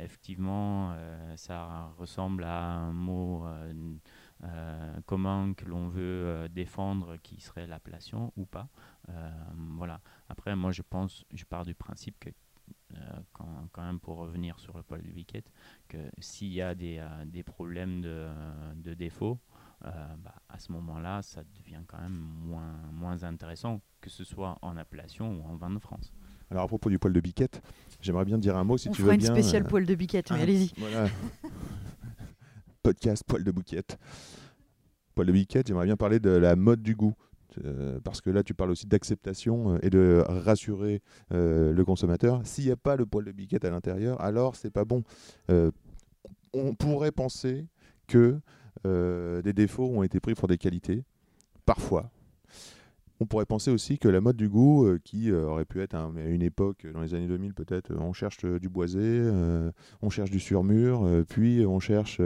effectivement 0.04 0.96
ça 1.36 1.94
ressemble 1.98 2.46
à 2.46 2.62
un 2.62 2.94
mot 2.94 3.46
euh, 3.46 3.74
comment 5.06 5.54
que 5.54 5.66
l'on 5.66 5.88
veut 5.88 6.02
euh, 6.02 6.48
défendre 6.48 7.18
qui 7.18 7.40
serait 7.40 7.68
l'appellation 7.68 8.32
ou 8.38 8.46
pas. 8.46 8.68
Euh, 9.10 9.32
voilà. 9.78 10.02
Après, 10.30 10.56
moi, 10.56 10.72
je 10.72 10.82
pense, 10.82 11.26
je 11.34 11.46
pars 11.46 11.66
du 11.66 11.76
principe 11.76 12.20
que 12.20 12.30
quand, 13.34 13.68
quand, 13.72 13.84
même 13.84 14.00
pour 14.00 14.18
revenir 14.18 14.60
sur 14.60 14.78
le 14.78 14.84
poil 14.84 15.02
du 15.02 15.12
Biquet, 15.12 15.44
que 15.90 15.98
s'il 16.20 16.54
y 16.54 16.62
a 16.62 16.74
des, 16.76 17.06
des 17.26 17.44
problèmes 17.44 18.02
de, 18.02 18.28
de 18.76 18.94
défaut, 18.94 19.40
bah, 19.82 20.36
à 20.48 20.60
ce 20.60 20.72
moment-là, 20.72 21.22
ça 21.22 21.44
devient 21.58 21.82
quand 21.88 22.00
même 22.00 22.14
moins, 22.14 22.74
moins 22.94 23.24
intéressant, 23.24 23.82
que 24.02 24.10
ce 24.10 24.24
soit 24.24 24.58
en 24.62 24.78
appellation 24.78 25.40
ou 25.40 25.44
en 25.46 25.56
vin 25.56 25.72
de 25.72 25.80
France. 25.80 26.14
Alors 26.52 26.64
à 26.64 26.68
propos 26.68 26.90
du 26.90 27.00
poil 27.00 27.12
de 27.12 27.20
biquette, 27.20 27.62
j'aimerais 28.02 28.26
bien 28.26 28.38
dire 28.38 28.56
un 28.56 28.64
mot 28.64 28.78
si 28.78 28.90
On 28.90 28.92
tu 28.92 29.02
veux 29.02 29.16
bien. 29.16 29.30
une 29.30 29.36
spéciale 29.36 29.66
poil 29.66 29.86
de 29.86 29.96
biquette, 29.96 30.32
mais 30.32 30.38
ah, 30.40 30.44
allez-y. 30.44 30.74
Voilà. 30.78 31.10
podcast 32.86 33.24
Poil 33.26 33.44
de 33.44 33.50
Bouquette. 33.50 33.98
Poil 35.16 35.26
de 35.26 35.32
Bouquette, 35.32 35.66
j'aimerais 35.66 35.88
bien 35.88 35.98
parler 35.98 36.20
de 36.20 36.30
la 36.30 36.56
mode 36.56 36.84
du 36.84 36.94
goût. 36.94 37.16
Euh, 37.64 38.00
parce 38.04 38.22
que 38.22 38.30
là, 38.30 38.44
tu 38.44 38.54
parles 38.54 38.70
aussi 38.70 38.86
d'acceptation 38.86 39.74
euh, 39.74 39.80
et 39.82 39.90
de 39.90 40.24
rassurer 40.28 41.02
euh, 41.34 41.74
le 41.74 41.84
consommateur. 41.84 42.46
S'il 42.46 42.66
n'y 42.66 42.70
a 42.70 42.76
pas 42.76 42.96
le 42.96 43.08
poil 43.08 43.26
de 43.26 43.32
biquette 43.32 43.66
à 43.66 43.72
l'intérieur, 43.72 44.22
alors 44.22 44.56
c'est 44.56 44.70
pas 44.70 44.86
bon. 44.86 45.02
on 46.54 46.76
pourrait 46.76 47.12
penser 47.12 47.66
que 48.06 48.40
des 48.84 49.54
défauts 49.54 49.90
ont 49.90 50.04
été 50.04 50.20
pris 50.20 50.36
pour 50.36 50.48
des 50.48 50.60
qualités, 50.60 51.06
parfois, 51.66 52.12
on 53.20 53.26
pourrait 53.26 53.46
penser 53.46 53.72
aussi 53.72 53.98
que 53.98 54.08
la 54.08 54.22
mode 54.22 54.36
du 54.36 54.50
goût, 54.50 54.86
euh, 54.86 55.00
qui 55.04 55.32
euh, 55.32 55.48
aurait 55.48 55.66
pu 55.66 55.82
être 55.82 55.96
à 55.96 56.10
une 56.26 56.42
époque, 56.42 56.86
dans 56.94 57.02
les 57.02 57.14
années 57.14 57.28
2000 57.28 57.54
peut-être, 57.54 57.94
on 57.98 58.14
cherche 58.14 58.44
euh, 58.44 58.60
du 58.60 58.70
boisé, 58.70 59.22
on 60.02 60.10
cherche 60.10 60.30
du 60.30 60.40
surmur, 60.40 61.08
puis 61.30 61.66
on 61.66 61.80
cherche 61.80 62.22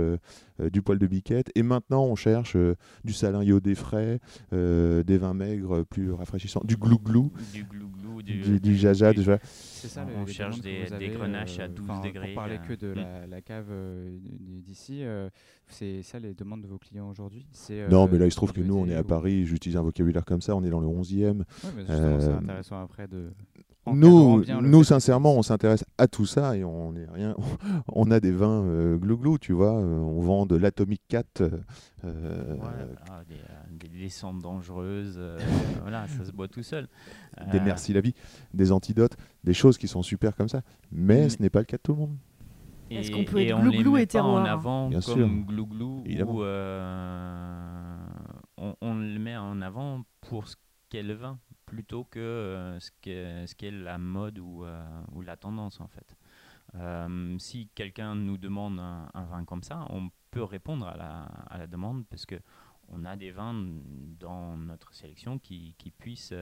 du 0.59 0.81
poil 0.81 0.97
de 0.99 1.07
biquette, 1.07 1.51
et 1.55 1.63
maintenant 1.63 2.05
on 2.05 2.15
cherche 2.15 2.57
du 3.03 3.13
salin 3.13 3.43
iodé 3.43 3.75
frais, 3.75 4.19
des 4.51 5.17
vins 5.17 5.33
maigres 5.33 5.85
plus 5.85 6.11
rafraîchissants, 6.11 6.61
du 6.63 6.75
glou-glou, 6.75 7.31
du, 7.53 7.63
glou 7.63 7.89
du, 8.21 8.59
du, 8.59 8.75
jaja. 8.75 9.11
C'est 9.13 9.87
ça, 9.87 10.05
on 10.15 10.25
cherche 10.25 10.61
des, 10.61 11.09
grenaches 11.13 11.59
à 11.59 11.67
12 11.67 11.87
degrés. 12.03 12.33
Pour 12.33 12.35
parler 12.35 12.59
que 12.67 12.73
de 12.73 12.93
hmm. 12.93 13.29
la, 13.29 13.41
cave 13.41 13.71
d'ici, 14.21 15.03
c'est 15.67 16.03
ça 16.03 16.19
les 16.19 16.33
demandes 16.33 16.61
de 16.61 16.67
vos 16.67 16.77
clients 16.77 17.09
aujourd'hui 17.09 17.45
Non, 17.89 18.07
mais 18.11 18.17
là 18.17 18.25
il 18.25 18.31
se 18.31 18.35
trouve 18.35 18.53
que 18.53 18.61
nous 18.61 18.75
on 18.75 18.87
est 18.87 18.95
à 18.95 19.03
Paris, 19.03 19.45
j'utilise 19.45 19.77
un 19.77 19.81
vocabulaire 19.81 20.25
comme 20.25 20.41
ça, 20.41 20.55
on 20.55 20.63
est 20.63 20.69
dans 20.69 20.79
le 20.79 20.87
11e. 20.87 21.43
c'est 21.61 21.89
euh, 21.89 22.37
intéressant 22.37 22.81
après 22.81 23.07
de. 23.07 23.31
Nous, 23.87 24.43
nous 24.61 24.83
sincèrement, 24.83 25.33
on 25.35 25.41
s'intéresse 25.41 25.85
à 25.97 26.07
tout 26.07 26.25
ça 26.25 26.55
et 26.55 26.63
on 26.63 26.95
est 26.95 27.07
rien. 27.11 27.35
On 27.87 28.11
a 28.11 28.19
des 28.19 28.31
vins 28.31 28.63
euh, 28.63 28.97
glouglou, 28.97 29.37
tu 29.37 29.53
vois. 29.53 29.79
Euh, 29.79 29.97
on 29.99 30.21
vend 30.21 30.45
de 30.45 30.55
l'Atomic 30.55 31.01
4. 31.07 31.41
Euh, 32.05 32.55
des, 33.69 33.87
descentes 33.87 34.39
dangereuses. 34.39 35.19
voilà, 35.81 36.07
ça 36.07 36.25
se 36.25 36.31
boit 36.31 36.47
tout 36.47 36.63
seul. 36.63 36.87
Des 37.51 37.59
merci 37.59 37.93
la 37.93 38.01
vie, 38.01 38.13
des 38.53 38.71
antidotes, 38.71 39.17
des 39.43 39.53
choses 39.53 39.77
qui 39.77 39.87
sont 39.87 40.03
super 40.03 40.35
comme 40.35 40.49
ça. 40.49 40.61
Mais, 40.91 41.29
ce 41.29 41.41
n'est 41.41 41.49
pas 41.49 41.59
le 41.59 41.65
cas 41.65 41.77
de 41.77 41.81
tout 41.81 41.93
le 41.93 41.99
monde. 41.99 42.17
Est-ce 42.89 43.11
qu'on 43.11 43.23
peut 43.23 43.41
être 43.41 43.59
glouglou 43.59 43.97
et 43.97 44.07
terroir 44.07 44.41
en 44.41 44.45
avant 44.45 44.89
Bien 44.89 44.99
comme 45.01 45.45
glouglou 45.45 46.03
ou 46.05 46.43
on, 48.57 48.75
on, 48.81 48.95
le 48.95 49.19
met 49.19 49.37
en 49.37 49.61
avant 49.61 50.03
pour 50.21 50.47
ce 50.47 50.55
qu'est 50.89 51.03
le 51.03 51.13
vin 51.13 51.39
plutôt 51.69 52.03
que 52.03 52.19
euh, 52.19 52.79
ce 52.79 52.89
qu'est 53.01 53.47
ce 53.47 53.83
la 53.83 53.97
mode 53.99 54.39
ou, 54.39 54.65
euh, 54.65 54.83
ou, 55.13 55.21
la 55.21 55.37
tendance 55.37 55.79
en 55.79 55.87
fait. 55.87 56.17
Euh, 56.75 57.37
si 57.37 57.69
quelqu'un 57.75 58.15
nous 58.15 58.37
demande 58.37 58.79
un, 58.79 59.25
vin 59.25 59.45
comme 59.45 59.63
ça, 59.63 59.85
on 59.89 60.09
peut 60.31 60.43
répondre 60.43 60.87
à 60.87 61.57
la, 61.57 61.67
demande 61.67 62.05
parce 62.07 62.25
que 62.25 62.35
on 62.89 63.05
a 63.05 63.15
des 63.15 63.31
vins 63.31 63.53
dans 64.19 64.57
notre 64.57 64.93
sélection 64.93 65.37
qui, 65.37 65.75
qui 65.77 65.91
puissent 65.91 66.33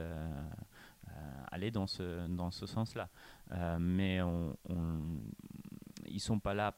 aller 1.51 1.71
dans 1.71 1.87
ce, 1.87 2.25
dans 2.27 2.51
ce 2.51 2.65
sens-là. 2.65 3.09
mais 3.79 4.21
on, 4.21 4.55
on, 4.69 5.01
ils 6.05 6.21
sont 6.21 6.39
pas 6.39 6.53
là 6.53 6.73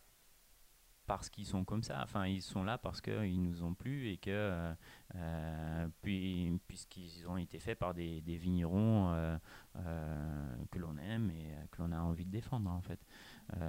parce 1.09 1.27
qu'ils 1.27 1.47
sont 1.47 1.65
comme 1.65 1.81
ça. 1.81 1.99
Enfin, 2.03 2.27
ils 2.27 2.43
sont 2.43 2.63
là 2.63 2.77
parce 2.77 3.01
qu'ils 3.01 3.41
nous 3.41 3.63
ont 3.63 3.73
plu 3.73 4.09
et 4.09 4.17
que, 4.17 4.71
euh, 5.15 5.87
puis, 6.03 6.55
puisqu'ils 6.67 7.27
ont 7.27 7.37
été 7.37 7.57
faits 7.57 7.79
par 7.79 7.95
des, 7.95 8.21
vignerons 8.27 9.09
euh, 9.09 9.35
euh, 9.77 10.55
que 10.69 10.77
l'on 10.77 10.95
aime 10.99 11.31
et 11.31 11.47
que 11.71 11.81
l'on 11.81 11.91
a 11.91 11.99
envie 11.99 12.25
de 12.25 12.31
défendre, 12.31 12.69
en 12.69 12.81
fait. 12.81 12.99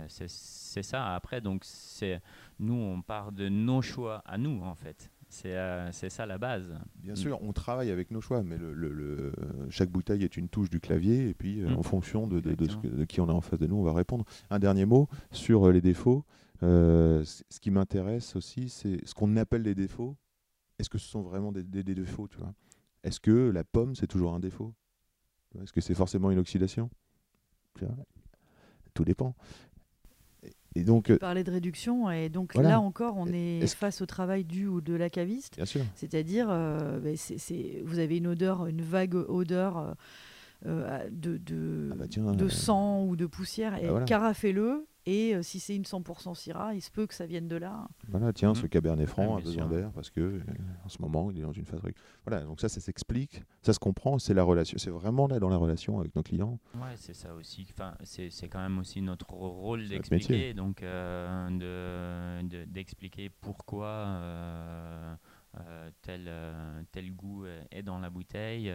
c'est 0.08 0.82
ça. 0.82 1.14
Après, 1.14 1.40
donc, 1.40 1.62
c'est 1.64 2.20
nous, 2.58 2.74
on 2.74 3.00
part 3.00 3.32
de 3.32 3.48
nos 3.48 3.80
choix 3.80 4.22
à 4.26 4.36
nous, 4.36 4.62
en 4.62 4.74
fait. 4.74 5.10
C'est 5.30 6.10
ça 6.10 6.26
la 6.26 6.36
base. 6.36 6.74
Bien 6.96 7.14
sûr, 7.14 7.38
on 7.42 7.54
travaille 7.54 7.90
avec 7.90 8.10
nos 8.10 8.20
choix, 8.20 8.42
mais 8.42 8.58
le, 8.58 9.32
chaque 9.70 9.88
bouteille 9.88 10.24
est 10.24 10.36
une 10.36 10.50
touche 10.50 10.68
du 10.68 10.78
clavier, 10.78 11.30
et 11.30 11.34
puis 11.34 11.62
mm. 11.62 11.78
en 11.78 11.82
fonction 11.82 12.26
de, 12.26 12.38
de, 12.40 12.54
de, 12.54 13.04
qui 13.06 13.22
on 13.22 13.30
a 13.30 13.32
en 13.32 13.40
face 13.40 13.58
de 13.58 13.66
nous, 13.66 13.76
on 13.76 13.82
va 13.82 13.94
répondre. 13.94 14.26
Un 14.50 14.58
dernier 14.58 14.84
mot 14.84 15.08
sur 15.32 15.72
les 15.72 15.80
défauts. 15.80 16.26
Euh, 16.62 17.24
ce 17.24 17.60
qui 17.60 17.70
m'intéresse 17.70 18.36
aussi, 18.36 18.68
c'est 18.68 19.06
ce 19.06 19.14
qu'on 19.14 19.36
appelle 19.36 19.62
les 19.62 19.74
défauts. 19.74 20.16
Est-ce 20.78 20.90
que 20.90 20.98
ce 20.98 21.08
sont 21.08 21.22
vraiment 21.22 21.52
des, 21.52 21.62
défauts 21.62 22.28
tu 22.28 22.38
vois? 22.38 22.54
Est-ce 23.02 23.20
que 23.20 23.50
la 23.50 23.64
pomme, 23.64 23.94
c'est 23.94 24.06
toujours 24.06 24.34
un 24.34 24.40
défaut? 24.40 24.74
Est-ce 25.60 25.72
que 25.72 25.80
c'est 25.80 25.94
forcément 25.94 26.30
une 26.30 26.38
oxydation? 26.38 26.90
Tout 28.94 29.04
dépend. 29.04 29.34
Et 30.76 30.84
donc, 30.84 31.12
parler 31.18 31.42
de 31.42 31.50
réduction, 31.50 32.10
et 32.10 32.28
donc 32.28 32.54
là 32.54 32.78
encore, 32.80 33.16
on 33.16 33.26
est, 33.26 33.66
face 33.74 34.00
au 34.02 34.06
travail 34.06 34.44
du 34.44 34.66
ou 34.66 34.80
de 34.80 34.94
la 34.94 35.10
caviste. 35.10 35.60
C'est-à-dire, 35.94 36.48
euh, 36.50 37.00
ben, 37.00 37.16
vous 37.84 37.98
avez 37.98 38.18
une 38.18 38.28
odeur, 38.28 38.66
une 38.66 38.82
vague 38.82 39.14
odeur. 39.14 39.96
Euh, 40.66 41.08
de, 41.10 41.38
de, 41.38 41.88
ah 41.90 41.94
bah 41.94 42.34
de 42.34 42.48
sang 42.48 43.06
ou 43.06 43.16
de 43.16 43.24
poussière, 43.24 43.82
et 43.82 43.88
bah 43.88 44.04
carafez-le, 44.04 44.86
Et 45.06 45.34
euh, 45.34 45.42
si 45.42 45.60
c'est 45.60 45.74
une 45.74 45.84
100% 45.84 46.34
Syrah, 46.34 46.74
il 46.74 46.82
se 46.82 46.90
peut 46.90 47.06
que 47.06 47.14
ça 47.14 47.24
vienne 47.26 47.48
de 47.48 47.56
là. 47.56 47.88
Voilà, 48.08 48.32
tiens, 48.32 48.54
ce 48.54 48.62
Mhm. 48.62 48.68
Cabernet 48.68 49.08
Franc 49.08 49.34
Ah, 49.36 49.38
a 49.38 49.40
besoin 49.40 49.66
d'air 49.66 49.90
parce 49.92 50.10
que 50.10 50.20
euh, 50.20 50.40
en 50.84 50.88
ce 50.88 51.00
moment, 51.00 51.30
il 51.30 51.38
est 51.38 51.42
dans 51.42 51.52
une 51.52 51.64
phase. 51.64 51.80
Voilà, 52.26 52.44
donc 52.44 52.60
ça, 52.60 52.68
ça 52.68 52.80
s'explique, 52.80 53.42
ça 53.62 53.72
se 53.72 53.78
comprend, 53.78 54.18
c'est 54.18 54.34
la 54.34 54.42
relation, 54.42 54.76
c'est 54.78 54.90
vraiment 54.90 55.26
là 55.26 55.38
dans 55.40 55.48
la 55.48 55.56
relation 55.56 55.98
avec 56.00 56.14
nos 56.14 56.22
clients. 56.22 56.58
Ouais, 56.74 56.94
c'est 56.96 57.14
ça 57.14 57.34
aussi. 57.34 57.66
Enfin, 57.72 57.94
c'est 58.02 58.30
c'est 58.30 58.48
quand 58.48 58.60
même 58.60 58.78
aussi 58.78 59.00
notre 59.00 59.30
rôle 59.32 59.88
d'expliquer, 59.88 60.52
donc 60.54 60.82
euh, 60.82 61.48
de- 62.42 62.46
de- 62.48 62.64
d'expliquer 62.64 63.30
pourquoi 63.30 63.86
euh, 63.88 65.14
euh, 65.60 65.90
tel, 66.02 66.24
euh, 66.28 66.82
tel 66.92 67.12
goût 67.14 67.44
est 67.70 67.82
dans 67.82 67.98
la 67.98 68.10
bouteille. 68.10 68.72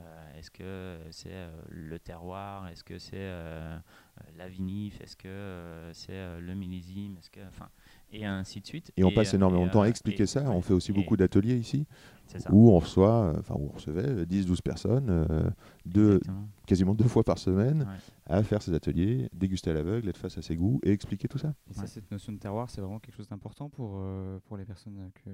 Euh, 0.00 0.38
est-ce 0.38 0.50
que 0.50 0.98
c'est 1.10 1.28
euh, 1.32 1.50
le 1.68 1.98
terroir? 1.98 2.68
Est-ce 2.68 2.82
que 2.84 2.98
c'est 2.98 3.10
euh, 3.16 3.76
euh, 3.76 4.22
la 4.36 4.48
vinif? 4.48 5.00
Est-ce 5.00 5.16
que 5.16 5.28
euh, 5.28 5.92
c'est 5.92 6.12
euh, 6.12 6.40
le 6.40 6.54
millésime? 6.54 7.16
Est-ce 7.18 7.30
que, 7.30 7.40
enfin, 7.48 7.68
et 8.12 8.24
ainsi 8.26 8.60
de 8.60 8.66
suite. 8.66 8.90
Et 8.96 9.04
on 9.04 9.12
passe 9.12 9.34
euh, 9.34 9.36
énormément 9.36 9.66
de 9.66 9.70
temps 9.70 9.82
à 9.82 9.88
expliquer 9.88 10.24
et- 10.24 10.26
ça. 10.26 10.50
On 10.50 10.62
fait 10.62 10.72
aussi 10.74 10.90
et 10.90 10.94
beaucoup 10.94 11.16
d'ateliers 11.16 11.54
ici 11.56 11.86
C'est 12.26 12.40
ça. 12.40 12.50
où 12.52 12.70
on 12.70 12.78
reçoit, 12.78 13.34
enfin, 13.38 13.54
où 13.56 13.68
on 13.68 13.72
recevait 13.74 14.24
10-12 14.26 14.62
personnes, 14.62 15.06
euh, 15.10 15.50
deux, 15.86 16.20
quasiment 16.66 16.94
deux 16.94 17.06
fois 17.08 17.22
par 17.22 17.38
semaine, 17.38 17.82
Ouais. 17.82 18.34
à 18.36 18.42
faire 18.42 18.62
ces 18.62 18.74
ateliers, 18.74 19.28
déguster 19.32 19.70
à 19.70 19.74
l'aveugle, 19.74 20.08
être 20.08 20.18
face 20.18 20.38
à 20.38 20.42
ses 20.42 20.56
goûts 20.56 20.80
et 20.82 20.90
expliquer 20.90 21.28
tout 21.28 21.38
ça. 21.38 21.54
Et 21.70 21.74
ça, 21.74 21.82
Ouais. 21.82 21.86
cette 21.86 22.10
notion 22.10 22.32
de 22.32 22.38
terroir, 22.38 22.68
c'est 22.70 22.80
vraiment 22.80 22.98
quelque 22.98 23.14
chose 23.16 23.28
d'important 23.28 23.68
pour, 23.68 23.94
euh, 23.98 24.38
pour 24.46 24.56
les 24.56 24.64
personnes. 24.64 25.10
Que, 25.24 25.30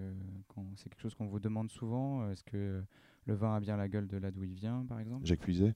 quand- 0.48 0.64
c'est 0.74 0.88
quelque 0.90 1.00
chose 1.02 1.14
qu'on 1.14 1.26
vous 1.26 1.40
demande 1.40 1.70
souvent. 1.70 2.28
Est-ce 2.30 2.44
que 2.44 2.82
le 3.26 3.34
vin 3.34 3.54
a 3.54 3.60
bien 3.60 3.76
la 3.76 3.88
gueule 3.88 4.06
de 4.06 4.16
là 4.16 4.30
d'où 4.30 4.44
il 4.44 4.54
vient, 4.54 4.84
par 4.88 5.00
exemple? 5.00 5.26
Jacques 5.26 5.40
Puiset. 5.40 5.74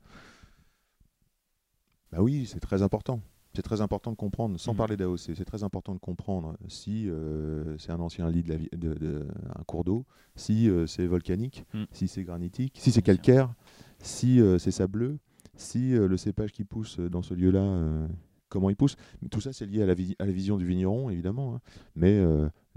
Bah 2.13 2.23
oui, 2.23 2.47
c'est 2.47 2.61
très 2.61 2.83
important. 2.83 3.21
C'est 3.55 3.63
très 3.63 3.81
important 3.81 4.13
de 4.13 4.17
comprendre, 4.17 4.59
sans 4.61 4.73
Mhm. 4.73 4.77
parler 4.79 4.97
d'AOC, 4.97 5.19
c'est 5.19 5.45
très 5.45 5.65
important 5.65 5.93
de 5.93 5.99
comprendre 5.99 6.57
si 6.69 7.09
euh, 7.09 7.77
c'est 7.79 7.91
un 7.91 7.99
ancien 7.99 8.31
lit 8.31 8.45
de, 8.45 8.49
la 8.49 8.57
vi- 8.57 8.69
de- 8.73 8.95
de- 8.95 9.27
un 9.59 9.65
cours 9.65 9.83
d'eau, 9.83 10.07
si 10.37 10.69
euh, 10.71 10.87
c'est 10.87 11.07
volcanique, 11.07 11.65
Mhm. 11.75 11.87
si 11.91 12.07
c'est 12.07 12.23
granitique, 12.23 12.79
si 12.79 12.93
c'est 12.93 13.03
calcaire, 13.03 13.53
si 13.99 14.41
euh, 14.41 14.59
c'est 14.59 14.71
sableux, 14.71 15.19
si 15.57 15.91
le 15.91 16.17
cépage 16.17 16.53
qui 16.53 16.65
pousse 16.65 17.01
dans 17.01 17.23
ce 17.23 17.35
lieu-là, 17.35 18.09
comment 18.49 18.71
il 18.71 18.77
pousse. 18.77 18.97
Mais 19.21 19.29
tout 19.29 19.41
ça, 19.41 19.53
c'est 19.53 19.67
lié 19.67 19.83
à 19.83 19.87
la, 19.87 19.95
vi- 19.95 20.15
à 20.21 20.27
la 20.27 20.33
vision 20.33 20.57
du 20.57 20.65
vigneron, 20.65 21.11
évidemment. 21.11 21.57
hein. 21.57 21.61
Mais 21.97 22.25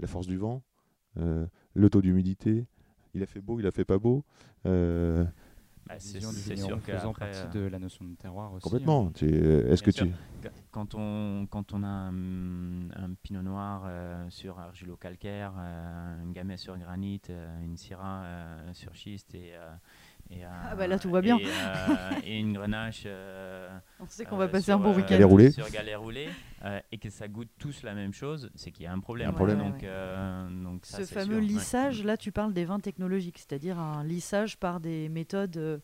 la 0.00 0.06
force 0.06 0.26
du 0.26 0.36
vent, 0.36 0.62
le 1.16 1.88
taux 1.90 2.02
d'humidité, 2.02 2.66
il 3.14 3.22
a 3.22 3.26
fait 3.26 3.40
beau, 3.40 3.60
il 3.60 3.66
a 3.66 3.70
fait 3.70 3.84
pas 3.84 3.98
beau. 3.98 4.24
euh, 4.66 5.24
Bah, 5.86 5.94
c'est 5.98 6.20
sûr 6.20 6.32
faisant 6.80 7.12
qu'après, 7.12 7.12
partie 7.12 7.58
euh, 7.58 7.64
de 7.64 7.68
la 7.68 7.78
notion 7.78 8.04
de 8.06 8.14
terroir 8.14 8.52
aussi. 8.52 8.62
complètement. 8.62 9.06
hein. 9.08 9.12
Tu- 9.14 9.26
Est-ce 9.26 9.82
que 9.82 9.90
Bien 9.90 10.06
tu... 10.06 10.12
Qu- 10.42 10.48
Quand 10.72 10.94
on, 10.94 11.46
quand 11.50 11.72
on 11.72 11.82
a 11.84 11.86
un, 11.86 12.90
un 12.90 13.14
pinot 13.22 13.42
noir 13.42 13.82
euh, 13.86 14.26
sur 14.30 14.58
argilo-calcaire, 14.58 15.52
euh, 15.58 16.22
un 16.22 16.32
gamay 16.32 16.56
sur 16.56 16.76
granit, 16.78 17.20
euh, 17.30 17.62
une 17.64 17.76
syrah 17.76 18.24
euh, 18.24 18.72
sur 18.74 18.94
schiste 18.96 19.34
et, 19.34 19.54
euh, 19.54 19.70
et, 20.30 20.44
euh, 20.44 20.48
Ah 20.70 20.74
bah 20.76 20.86
là, 20.86 20.98
tout 20.98 21.10
va 21.10 21.20
bien. 21.20 21.38
Et, 21.38 21.46
euh, 21.46 22.20
et 22.24 22.38
une 22.40 22.52
grenache 22.54 23.02
euh, 23.06 23.68
On 24.00 24.06
sait 24.08 24.24
qu'on 24.24 24.36
euh, 24.36 24.40
va 24.40 24.48
passer 24.48 24.64
sur, 24.66 24.74
un 24.74 24.78
bon 24.78 24.92
euh, 24.92 24.96
week-end. 24.96 25.50
Sur 25.50 25.70
galet 25.70 25.94
roulé 25.94 26.28
euh, 26.64 26.80
et 26.92 26.98
que 26.98 27.10
ça 27.10 27.28
goûte 27.28 27.50
tous 27.58 27.82
la 27.82 27.94
même 27.94 28.12
chose, 28.12 28.50
c'est 28.54 28.70
qu'il 28.70 28.84
y 28.84 28.86
a 28.86 28.92
un 28.92 29.00
problème. 29.00 29.28
Un 29.30 29.32
problème. 29.32 29.58
Donc, 29.58 29.74
Ouais, 29.74 29.80
ouais. 29.82 29.88
euh, 29.88 30.48
donc 30.64 30.86
ça, 30.86 30.98
Ce 31.04 31.12
fameux 31.12 31.24
sûr, 31.26 31.34
ouais. 31.36 31.40
lissage, 31.42 32.04
là, 32.04 32.16
tu 32.16 32.32
parles 32.32 32.52
des 32.52 32.64
vins 32.64 32.80
technologiques, 32.80 33.38
c'est-à-dire 33.38 33.78
un 33.78 34.02
lissage 34.04 34.58
par 34.58 34.80
des 34.80 35.08
méthodes 35.08 35.56
euh, 35.56 35.78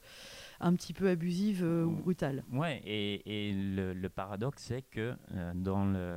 un 0.60 0.74
petit 0.74 0.92
peu 0.92 1.08
abusives 1.08 1.62
euh, 1.64 1.84
ou 1.84 1.92
brutales. 1.92 2.44
Ouais, 2.52 2.80
et, 2.84 3.48
et 3.48 3.52
le, 3.52 3.92
le 3.92 4.08
paradoxe, 4.08 4.62
c'est 4.62 4.82
que 4.82 5.14
euh, 5.34 5.52
dans 5.54 5.84
le, 5.84 6.16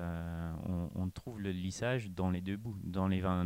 on, 0.68 0.90
on 0.96 1.10
trouve 1.10 1.40
le 1.42 1.52
lissage 1.52 2.10
dans 2.12 2.30
les 2.32 2.42
deux 2.42 2.58
bouts, 2.58 2.78
dans 2.84 3.08
les 3.08 3.20
vins 3.22 3.46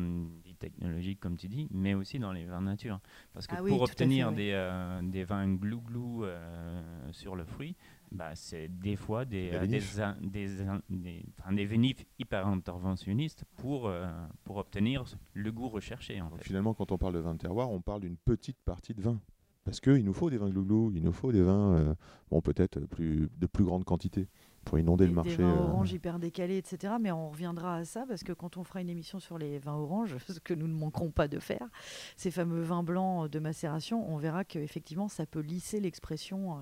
technologiques, 0.58 1.20
comme 1.20 1.38
tu 1.38 1.48
dis, 1.48 1.68
mais 1.72 1.94
aussi 1.94 2.20
dans 2.20 2.32
les 2.32 2.46
vins 2.46 2.62
nature. 2.62 3.00
Parce 3.34 3.48
que 3.48 3.56
Ah 3.58 3.64
oui, 3.64 3.70
pour 3.70 3.86
fait, 3.88 3.92
obtenir 3.94 4.32
des, 4.32 4.52
euh, 4.54 5.02
des 5.04 5.24
vins 5.24 5.48
glou-glou 5.48 6.26
euh, 6.26 6.82
sur 7.12 7.36
le 7.36 7.46
fruit, 7.46 7.76
bah, 8.12 8.36
c'est 8.36 8.68
des 8.68 8.96
fois 8.96 9.26
des, 9.26 9.50
Des 9.52 9.56
euh, 9.58 9.68
des, 9.68 10.00
in- 10.02 10.18
des, 10.22 10.62
in- 10.62 10.82
des, 10.90 11.24
enfin, 11.40 11.54
des 11.54 11.66
vinifs 11.66 12.06
hyper 12.20 12.48
interventionnistes 12.48 13.44
pour, 13.58 13.88
euh, 13.88 14.08
pour 14.44 14.58
obtenir 14.58 15.04
le 15.34 15.52
goût 15.52 15.70
recherché. 15.70 16.22
En 16.22 16.30
Donc 16.30 16.40
fait. 16.40 16.46
finalement, 16.46 16.74
quand 16.74 16.92
on 16.92 16.98
parle 16.98 17.14
de 17.14 17.20
vin 17.20 17.34
de 17.34 17.40
terroir, 17.40 17.70
on 17.70 17.82
parle 17.82 18.02
d'une 18.02 18.18
petite 18.18 18.58
partie 18.66 18.94
de 18.94 19.02
vin. 19.02 19.20
Parce 19.64 19.82
qu'il 19.82 20.06
nous 20.06 20.14
faut 20.14 20.30
des 20.30 20.38
vins 20.38 20.50
glouglou, 20.50 20.94
il 20.96 21.04
nous 21.04 21.12
faut 21.12 21.34
des 21.34 21.42
vins, 21.42 21.74
euh, 21.76 21.94
bon, 22.32 22.40
peut-être 22.42 22.80
plus, 22.86 23.30
de 23.38 23.48
plus 23.48 23.66
grande 23.66 23.84
quantité 23.84 24.30
pour 24.68 24.80
inonder 24.80 25.06
Des, 25.06 25.10
le 25.10 25.12
des 25.12 25.16
marché. 25.16 25.36
vins 25.44 25.50
euh, 25.56 25.60
oranges 25.70 25.92
hyper 25.94 26.20
décalés, 26.20 26.58
etc. 26.58 26.94
Mais 27.00 27.12
on 27.12 27.30
reviendra 27.30 27.76
à 27.78 27.86
ça 27.86 28.06
parce 28.08 28.24
que 28.24 28.34
quand 28.34 28.58
on 28.58 28.64
fera 28.64 28.82
une 28.82 28.90
émission 28.90 29.20
sur 29.20 29.38
les 29.38 29.60
vins 29.60 29.76
oranges, 29.76 30.16
ce 30.28 30.40
que 30.40 30.54
nous 30.54 30.68
ne 30.68 30.74
manquerons 30.76 31.12
pas 31.12 31.28
de 31.28 31.40
faire, 31.40 31.68
ces 32.16 32.32
fameux 32.32 32.62
vins 32.62 32.84
blancs 32.84 33.30
de 33.30 33.40
macération, 33.40 34.08
on 34.12 34.18
verra 34.18 34.44
qu'effectivement 34.44 35.08
ça 35.08 35.26
peut 35.26 35.40
lisser 35.42 35.80
l'expression 35.80 36.58
euh, 36.58 36.62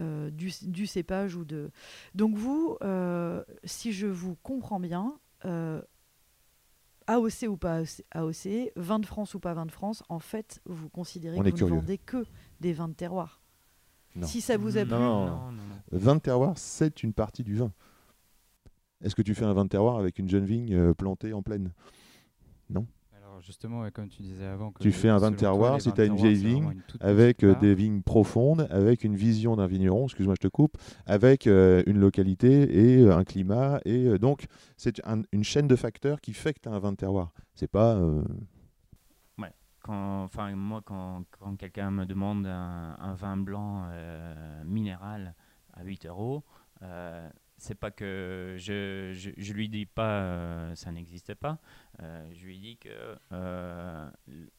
euh, 0.00 0.30
du, 0.30 0.52
du 0.62 0.86
cépage 0.86 1.34
ou 1.34 1.44
de. 1.44 1.70
Donc 2.14 2.36
vous, 2.36 2.76
euh, 2.82 3.42
si 3.64 3.92
je 3.92 4.06
vous 4.06 4.36
comprends 4.42 4.78
bien, 4.80 5.14
euh, 5.44 5.82
AOC 7.08 7.48
ou 7.48 7.56
pas 7.56 7.82
AOC, 8.12 8.70
vin 8.76 8.98
de 8.98 9.06
France 9.06 9.34
ou 9.34 9.40
pas 9.40 9.54
vin 9.54 9.66
de 9.66 9.72
France, 9.72 10.02
en 10.08 10.18
fait, 10.18 10.60
vous 10.66 10.88
considérez 10.88 11.38
On 11.38 11.42
que 11.42 11.48
vous 11.50 11.56
curieux. 11.56 11.74
ne 11.74 11.80
vendez 11.80 11.98
que 11.98 12.24
des 12.60 12.72
vins 12.72 12.88
de 12.88 12.92
terroir. 12.92 13.37
Non. 14.16 14.26
Si 14.26 14.40
ça 14.40 14.56
vous 14.56 14.76
a 14.76 14.82
plu, 14.84 14.90
Non. 14.92 15.26
non, 15.26 15.52
non. 15.52 15.62
Vin 15.92 16.14
de 16.16 16.20
terroir, 16.20 16.52
c'est 16.56 17.02
une 17.02 17.12
partie 17.12 17.42
du 17.44 17.54
vin. 17.54 17.72
Est-ce 19.02 19.14
que 19.14 19.22
tu 19.22 19.34
fais 19.34 19.44
un 19.44 19.52
vin 19.52 19.64
de 19.64 19.68
terroir 19.70 19.96
avec 19.98 20.18
une 20.18 20.28
jeune 20.28 20.44
vigne 20.44 20.74
euh, 20.74 20.92
plantée 20.94 21.32
en 21.32 21.42
plaine? 21.42 21.72
Alors 23.16 23.40
justement, 23.40 23.88
comme 23.92 24.08
tu 24.08 24.22
disais 24.22 24.46
avant, 24.46 24.72
que 24.72 24.82
Tu 24.82 24.90
fais 24.90 25.08
un 25.08 25.18
vin 25.18 25.30
de 25.30 25.36
toi, 25.36 25.40
terroir 25.40 25.80
si 25.80 25.92
tu 25.92 26.00
as 26.00 26.06
une 26.06 26.16
vieille 26.16 26.34
vigne 26.34 26.64
une 26.72 26.82
avec 27.00 27.44
euh, 27.44 27.54
des 27.60 27.74
vignes 27.74 28.02
profondes, 28.02 28.66
avec 28.70 29.04
une 29.04 29.14
vision 29.14 29.54
d'un 29.56 29.66
vigneron, 29.68 30.04
excuse-moi 30.06 30.34
je 30.36 30.48
te 30.48 30.50
coupe, 30.50 30.76
avec 31.06 31.46
euh, 31.46 31.82
une 31.86 31.98
localité 31.98 32.96
et 32.96 33.02
euh, 33.02 33.16
un 33.16 33.22
climat. 33.24 33.80
Et 33.84 34.06
euh, 34.06 34.18
donc, 34.18 34.46
c'est 34.76 35.00
un- 35.06 35.22
une 35.32 35.44
chaîne 35.44 35.68
de 35.68 35.76
facteurs 35.76 36.20
qui 36.20 36.32
fait 36.32 36.52
que 36.54 36.60
tu 36.60 36.68
as 36.68 36.72
un 36.72 36.80
vin 36.80 36.90
de 36.90 36.96
terroir. 36.96 37.32
C'est 37.54 37.70
pas... 37.70 37.94
quand, 39.88 40.22
enfin, 40.24 40.54
moi, 40.54 40.82
quand, 40.84 41.24
quand 41.30 41.56
quelqu'un 41.56 41.90
me 41.90 42.04
demande 42.04 42.46
un, 42.46 42.94
un 43.00 43.14
vin 43.14 43.38
blanc 43.38 43.86
euh, 43.90 44.62
minéral 44.64 45.34
à 45.72 45.82
8 45.82 46.04
euros, 46.04 46.44
euh, 46.82 47.28
c'est 47.56 47.74
pas 47.74 47.90
que 47.90 48.54
je, 48.58 49.12
je, 49.14 49.30
je 49.36 49.52
lui 49.54 49.68
dis 49.70 49.86
pas 49.86 50.20
euh, 50.20 50.74
ça 50.74 50.92
n'existe 50.92 51.34
pas. 51.34 51.58
Euh, 52.02 52.28
je 52.34 52.44
lui 52.46 52.58
dis 52.58 52.76
que, 52.76 52.90
euh, 53.32 54.10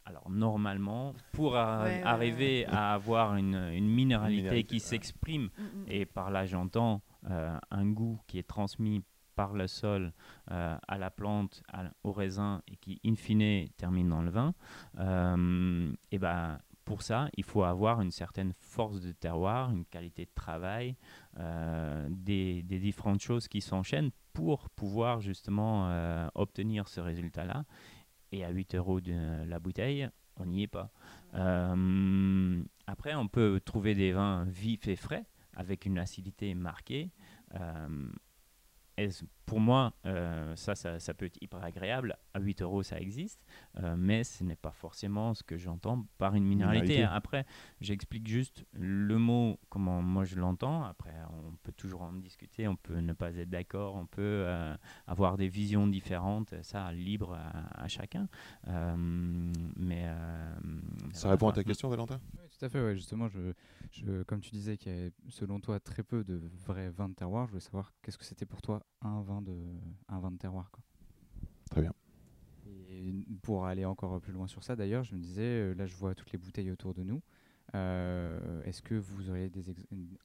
alors 0.06 0.30
normalement, 0.32 1.14
pour 1.32 1.56
a- 1.56 1.84
Ouais, 1.84 1.90
ouais, 1.98 2.02
arriver 2.04 2.66
à 2.66 2.94
avoir 2.96 3.36
une, 3.36 3.54
une 3.56 3.88
minéralité, 3.88 4.38
minéralité, 4.42 4.68
qui 4.68 4.80
s'exprime, 4.80 5.50
Mm, 5.58 5.64
mm. 5.64 5.86
et 5.90 6.06
par 6.08 6.32
là 6.32 6.46
j'entends 6.48 7.02
euh, 7.30 7.56
un 7.70 7.86
goût 7.86 8.20
qui 8.28 8.40
est 8.40 8.48
transmis 8.48 9.04
par 9.40 9.54
le 9.54 9.68
sol 9.68 10.12
euh, 10.52 10.78
à 10.86 10.98
la 10.98 11.10
plante, 11.10 11.64
au 12.04 12.12
raisin 12.12 12.62
et 12.68 12.76
qui 12.76 13.00
in 13.06 13.16
fine 13.16 13.70
termine 13.78 14.10
dans 14.10 14.22
le 14.22 14.30
vin, 14.30 14.54
euh, 14.98 15.94
et 16.12 16.20
ben 16.20 16.58
pour 16.84 17.04
ça 17.04 17.30
il 17.38 17.46
faut 17.46 17.64
avoir 17.64 18.02
une 18.02 18.12
certaine 18.12 18.52
force 18.60 19.00
de 19.00 19.14
terroir, 19.14 19.72
une 19.72 19.86
qualité 19.86 20.26
de 20.26 20.32
travail, 20.36 20.98
euh, 21.40 22.06
des, 22.12 22.64
différentes 22.64 23.22
choses 23.22 23.48
qui 23.48 23.62
s'enchaînent 23.62 24.12
pour 24.34 24.70
pouvoir 24.72 25.22
justement 25.22 25.90
obtenir 26.36 26.90
ce 26.90 27.00
résultat-là. 27.00 27.64
Et 28.34 28.44
à 28.44 28.50
8 28.50 28.76
euros 28.76 29.00
de 29.00 29.46
la 29.46 29.60
bouteille, 29.60 30.10
on 30.36 30.48
n'y 30.48 30.64
est 30.64 30.68
pas. 30.68 30.92
Après, 32.88 33.16
on 33.16 33.28
peut 33.30 33.62
trouver 33.64 33.96
des 33.96 34.12
vins 34.12 34.44
vifs 34.50 34.90
et 34.90 34.98
frais 34.98 35.26
avec 35.54 35.86
une 35.86 35.98
acidité 35.98 36.56
marquée. 36.56 37.12
Et 39.00 39.10
pour 39.46 39.60
moi, 39.60 39.94
euh, 40.06 40.56
ça, 40.56 40.76
ça, 40.76 41.00
ça 41.00 41.14
peut 41.14 41.26
être 41.26 41.42
hyper 41.42 41.64
agréable. 41.64 42.18
À 42.34 42.40
8 42.40 42.62
euros, 42.62 42.84
ça 42.84 43.00
existe, 43.00 43.44
euh, 43.80 43.96
mais 43.98 44.24
ce 44.24 44.44
n'est 44.44 44.56
pas 44.56 44.72
forcément 44.72 45.34
ce 45.34 45.42
que 45.42 45.58
j'entends 45.58 46.06
par 46.18 46.36
une 46.36 46.44
minéralité. 46.46 46.88
Minéralité. 46.88 47.16
Après, 47.16 47.46
j'explique 47.82 48.28
juste 48.28 48.66
le 48.74 49.18
mot, 49.18 49.60
comment 49.70 50.02
moi 50.02 50.24
je 50.24 50.36
l'entends. 50.36 50.84
Après, 50.84 51.14
on 51.32 51.56
peut 51.64 51.72
toujours 51.72 52.04
en 52.04 52.14
discuter, 52.14 52.68
on 52.68 52.76
peut 52.76 53.00
ne 53.00 53.14
pas 53.14 53.36
être 53.38 53.50
d'accord, 53.50 53.96
on 53.96 54.06
peut 54.06 54.22
euh, 54.22 54.76
avoir 55.08 55.38
des 55.38 55.48
visions 55.48 55.88
différentes, 55.88 56.54
ça, 56.62 56.92
libre 56.92 57.34
à, 57.34 57.84
à 57.84 57.88
chacun. 57.88 58.28
Euh, 58.68 58.96
mais 59.78 60.04
euh, 60.06 60.56
Ça 61.14 61.30
répond 61.30 61.50
à 61.50 61.54
ta 61.54 61.64
question, 61.64 61.90
Valentin? 61.90 62.20
Oui, 62.38 62.49
tout 62.60 62.66
à 62.66 62.70
fait, 62.70 62.82
ouais, 62.82 62.96
justement, 62.96 63.30
je, 63.30 63.54
je, 63.92 64.24
comme 64.24 64.42
tu 64.42 64.52
disais 64.52 64.76
qu'il 64.76 64.92
y 64.92 64.96
avait 64.96 65.14
selon 65.30 65.62
toi 65.62 65.80
très 65.80 66.04
peu 66.04 66.26
de 66.26 66.42
vrais 66.66 66.90
vins 66.90 67.08
de 67.08 67.14
terroir, 67.14 67.46
je 67.46 67.52
voulais 67.52 67.62
savoir 67.62 67.94
qu'est-ce 68.02 68.18
que 68.18 68.26
c'était 68.26 68.46
pour 68.46 68.62
toi 68.62 68.84
un 69.02 69.22
vin 69.22 69.42
de, 69.42 69.56
un 70.10 70.20
vin 70.20 70.30
de 70.30 70.38
terroir. 70.38 70.70
Quoi. 70.72 70.84
Très 71.72 71.82
bien. 71.82 71.94
Et 72.90 73.14
pour 73.42 73.66
aller 73.66 73.86
encore 73.86 74.20
plus 74.20 74.34
loin 74.34 74.48
sur 74.48 74.64
ça, 74.64 74.76
d'ailleurs, 74.76 75.06
je 75.06 75.16
me 75.16 75.20
disais, 75.20 75.42
euh, 75.42 75.74
là 75.74 75.86
je 75.86 75.96
vois 75.96 76.14
toutes 76.16 76.32
les 76.34 76.38
bouteilles 76.38 76.70
autour 76.70 76.94
de 76.94 77.04
nous. 77.04 77.22
Euh, 77.76 78.62
Est-ce 78.64 78.82
que 78.82 78.96
vous 78.96 79.30
auriez 79.30 79.50
des 79.50 79.64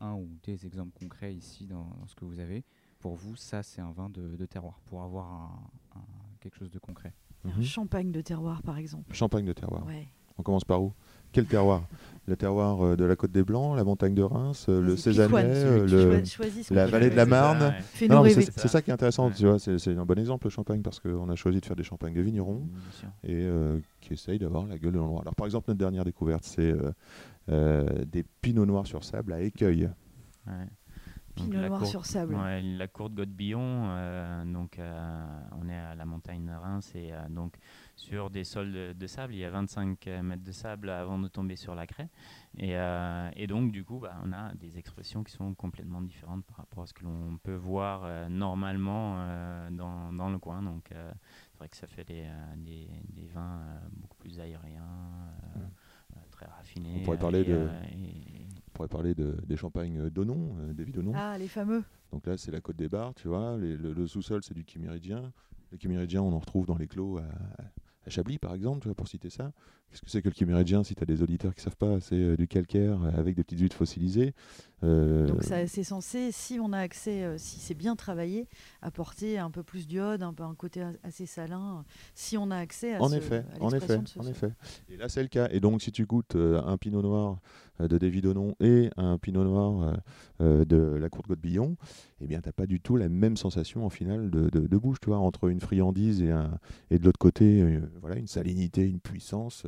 un 0.01 0.14
ou 0.14 0.29
des 0.42 0.66
exemples 0.66 0.92
concrets 0.99 1.35
ici 1.35 1.66
dans, 1.66 1.85
dans 1.85 2.07
ce 2.09 2.16
que 2.16 2.25
vous 2.25 2.40
avez? 2.40 2.64
Pour 2.99 3.14
vous, 3.14 3.37
ça 3.37 3.62
c'est 3.62 3.81
un 3.81 3.92
vin 3.92 4.11
de, 4.11 4.47
terroir, 4.47 4.81
pour 4.87 5.03
avoir 5.03 5.70
quelque 6.40 6.57
chose 6.57 6.70
de 6.70 6.79
concret 6.81 7.14
Un 7.44 7.51
mhm. 7.51 7.62
champagne 7.62 8.11
de 8.11 8.23
terroir 8.23 8.62
par 8.62 8.79
exemple. 8.79 9.14
Champagne 9.14 9.44
de 9.44 9.53
terroir. 9.53 9.87
On 10.38 10.42
commence 10.42 10.64
par 10.64 10.83
où? 10.83 10.92
Quel 11.33 11.47
terroir? 11.47 11.83
Le 12.27 12.37
terroir 12.37 12.83
euh, 12.83 12.97
de 12.97 13.05
la 13.05 13.16
Côte 13.16 13.33
des 13.33 13.42
Blancs, 13.42 13.77
la 13.77 13.85
montagne 13.85 14.14
de 14.14 14.23
Reims, 14.23 14.66
euh, 14.70 14.81
le 14.81 14.97
Cézanais, 14.97 15.42
euh, 15.44 16.23
la 16.70 16.87
vallée 16.87 17.11
de 17.11 17.16
la 17.16 17.27
Marne. 17.27 17.75
C'est 17.92 18.68
ça 18.68 18.81
qui 18.81 18.90
est 18.90 18.94
intéressant, 18.94 19.31
tu 19.31 19.47
vois. 19.47 19.59
C'est 19.59 19.88
un 19.88 20.07
bon 20.07 20.18
exemple 20.18 20.47
le 20.47 20.51
champagne 20.51 20.81
parce 20.81 21.01
qu'on 21.01 21.29
a 21.29 21.35
choisi 21.35 21.61
de 21.61 21.66
faire 21.66 21.77
des 21.77 21.83
champagnes 21.83 22.14
de 22.14 22.23
vignerons 22.23 22.62
et 23.25 23.47
qui 24.01 24.14
essayent 24.14 24.38
d'avoir 24.38 24.66
la 24.66 24.79
gueule 24.79 24.92
de 24.92 24.99
l'endroit. 24.99 25.20
Alors 25.23 25.35
par 25.35 25.47
exemple, 25.47 25.66
notre 25.68 25.79
dernière 25.79 26.05
découverte, 26.05 26.44
c'est 26.44 26.75
des 27.49 28.25
pinots 28.40 28.64
noirs 28.64 28.87
sur 28.87 29.05
sable 29.05 29.35
à 29.35 29.40
écueil. 29.40 29.90
Pinot 31.35 31.68
noir 31.68 31.87
sur 31.87 32.07
sable. 32.07 32.37
la 32.37 32.88
courte 32.88 33.14
Godbillon, 33.14 33.61
euh, 33.61 34.44
donc 34.44 34.79
euh, 34.79 35.27
on 35.61 35.68
est 35.68 35.77
à 35.77 35.94
la 35.94 36.05
montagne 36.05 36.47
de 36.47 36.53
Reims 36.53 36.92
et 36.94 37.12
euh, 37.12 37.29
donc 37.29 37.57
sur 37.96 38.30
des 38.30 38.44
sols 38.44 38.94
de, 38.94 39.07
sable, 39.07 39.35
il 39.35 39.38
y 39.38 39.44
a 39.44 39.50
25 39.50 40.07
mètres 40.22 40.42
de 40.42 40.52
sable 40.52 40.90
avant 40.90 41.18
de 41.18 41.28
tomber 41.28 41.57
sur 41.57 41.74
la 41.74 41.87
craie. 41.87 42.09
Et, 42.59 42.74
et 43.37 43.46
donc 43.46 43.72
du 43.72 43.85
coup, 43.85 43.98
bah, 43.98 44.16
on 44.24 44.33
a 44.33 44.54
des 44.54 44.78
expressions 44.78 45.24
qui 45.24 45.33
sont 45.33 45.54
complètement 45.54 46.02
différentes 46.02 46.44
par 46.44 46.59
rapport 46.59 46.85
à 46.85 46.87
ce 46.87 46.94
que 46.94 47.04
l'on 47.04 47.38
peut 47.42 47.54
voir 47.54 48.28
normalement 48.30 49.16
dans, 49.70 50.12
dans, 50.12 50.30
le 50.30 50.38
coin. 50.38 50.62
Donc 50.62 50.85
c'est 50.90 51.59
vrai 51.59 51.68
que 51.68 51.76
ça 51.76 51.87
fait 51.87 52.04
des, 52.04 52.28
des, 52.57 52.88
des 53.12 53.26
vins 53.28 53.61
beaucoup 53.92 54.16
plus 54.18 54.38
aériens, 54.38 54.85
très 56.30 56.46
raffinés. 56.46 56.98
On 57.00 57.04
pourrait 57.04 57.18
parler 57.18 57.44
de 57.44 57.68
pourrait 58.74 58.88
parler 58.88 59.14
de, 59.14 59.37
des 59.46 59.57
champagnes 59.57 60.11
Donon, 60.11 60.57
euh, 60.59 60.74
des 60.74 60.85
Donon. 60.85 61.12
Ah, 61.14 61.38
les 61.38 61.48
fameux. 61.48 61.83
Donc 62.12 62.26
là, 62.26 62.37
c'est 62.37 62.50
la 62.50 62.61
côte 62.61 62.76
des 62.76 62.88
Bars, 62.88 63.14
tu 63.14 63.28
vois. 63.28 63.57
le, 63.57 64.07
sous-sol, 64.07 64.42
c'est 64.42 64.54
du 64.54 64.64
chiméridien. 64.66 65.33
Le 65.72 65.78
chiméridien, 65.78 66.22
on 66.22 66.33
en 66.33 66.38
retrouve 66.38 66.66
dans 66.66 66.76
les 66.76 66.87
clos 66.87 67.18
à, 67.18 67.22
à 68.07 68.11
Chablis, 68.11 68.38
par 68.38 68.55
exemple, 68.55 68.93
pour 68.95 69.09
citer 69.09 69.31
ça. 69.31 69.53
Qu'est-ce 69.90 70.03
que 70.03 70.11
c'est 70.11 70.23
que 70.23 70.29
le 70.29 70.35
chiméridien 70.35 70.83
Si 70.83 70.95
tu 70.95 71.03
as 71.03 71.07
des 71.07 71.23
auditeurs 71.23 71.55
qui 71.55 71.61
ne 71.61 71.64
savent 71.64 71.77
pas, 71.77 72.01
c'est 72.01 72.17
euh, 72.17 72.37
du 72.37 72.49
calcaire 72.49 72.99
avec 73.17 73.35
des 73.37 73.45
petites 73.45 73.61
huiles 73.61 73.73
fossilisées. 73.73 74.35
Euh, 74.85 75.27
Donc 75.27 75.42
c'est 75.42 75.85
censé, 75.85 76.31
si 76.33 76.59
on 76.61 76.73
a 76.73 76.79
accès, 76.79 77.23
euh, 77.23 77.38
si 77.38 77.59
c'est 77.59 77.75
bien 77.75 77.97
travaillé, 77.97 78.47
apporter 78.83 79.38
un 79.38 79.51
peu 79.51 79.62
plus 79.62 79.87
d'iode, 79.87 80.23
un, 80.23 80.33
peu, 80.33 80.42
un 80.42 80.55
côté 80.55 80.85
assez 81.03 81.27
salin, 81.27 81.85
si 82.14 82.37
on 82.37 82.51
a 82.51 82.57
accès 82.57 82.94
à 82.94 83.03
En 83.03 83.11
effet, 83.12 83.44
en 83.61 83.70
effet, 83.70 83.99
en 84.18 84.27
effet. 84.27 84.53
Et 84.88 84.97
là 84.97 85.09
c'est 85.09 85.23
le 85.23 85.29
cas. 85.29 85.49
Et 85.51 85.61
donc 85.61 85.83
si 85.83 85.92
tu 85.92 86.07
goûtes 86.07 86.37
un 86.37 86.77
pinot 86.77 87.03
noir 87.03 87.38
de 87.81 87.99
David 87.99 88.27
Onon 88.27 88.55
et 88.61 88.90
un 88.97 89.18
pinot 89.18 89.44
noir 89.44 89.97
de 90.40 90.77
la 90.77 91.09
Courte 91.09 91.27
Côte-Billon, 91.27 91.77
eh 92.20 92.27
bien 92.27 92.40
t'as 92.40 92.53
pas 92.53 92.66
du 92.66 92.81
tout 92.81 92.97
la 92.97 93.09
même 93.09 93.37
sensation 93.37 93.85
en 93.87 93.90
finale 93.90 94.31
de, 94.31 94.49
de, 94.51 94.77
bouche, 94.77 95.01
tu 95.01 95.09
vois, 95.09 95.18
entre 95.18 95.49
une 95.49 95.61
friandise 95.61 96.23
et, 96.23 96.31
un, 96.31 96.59
et 96.90 96.99
de 96.99 97.05
l'autre 97.05 97.18
côté, 97.18 97.81
voilà, 98.01 98.16
une 98.16 98.27
salinité, 98.27 98.87
une 98.87 99.01
puissance 99.01 99.66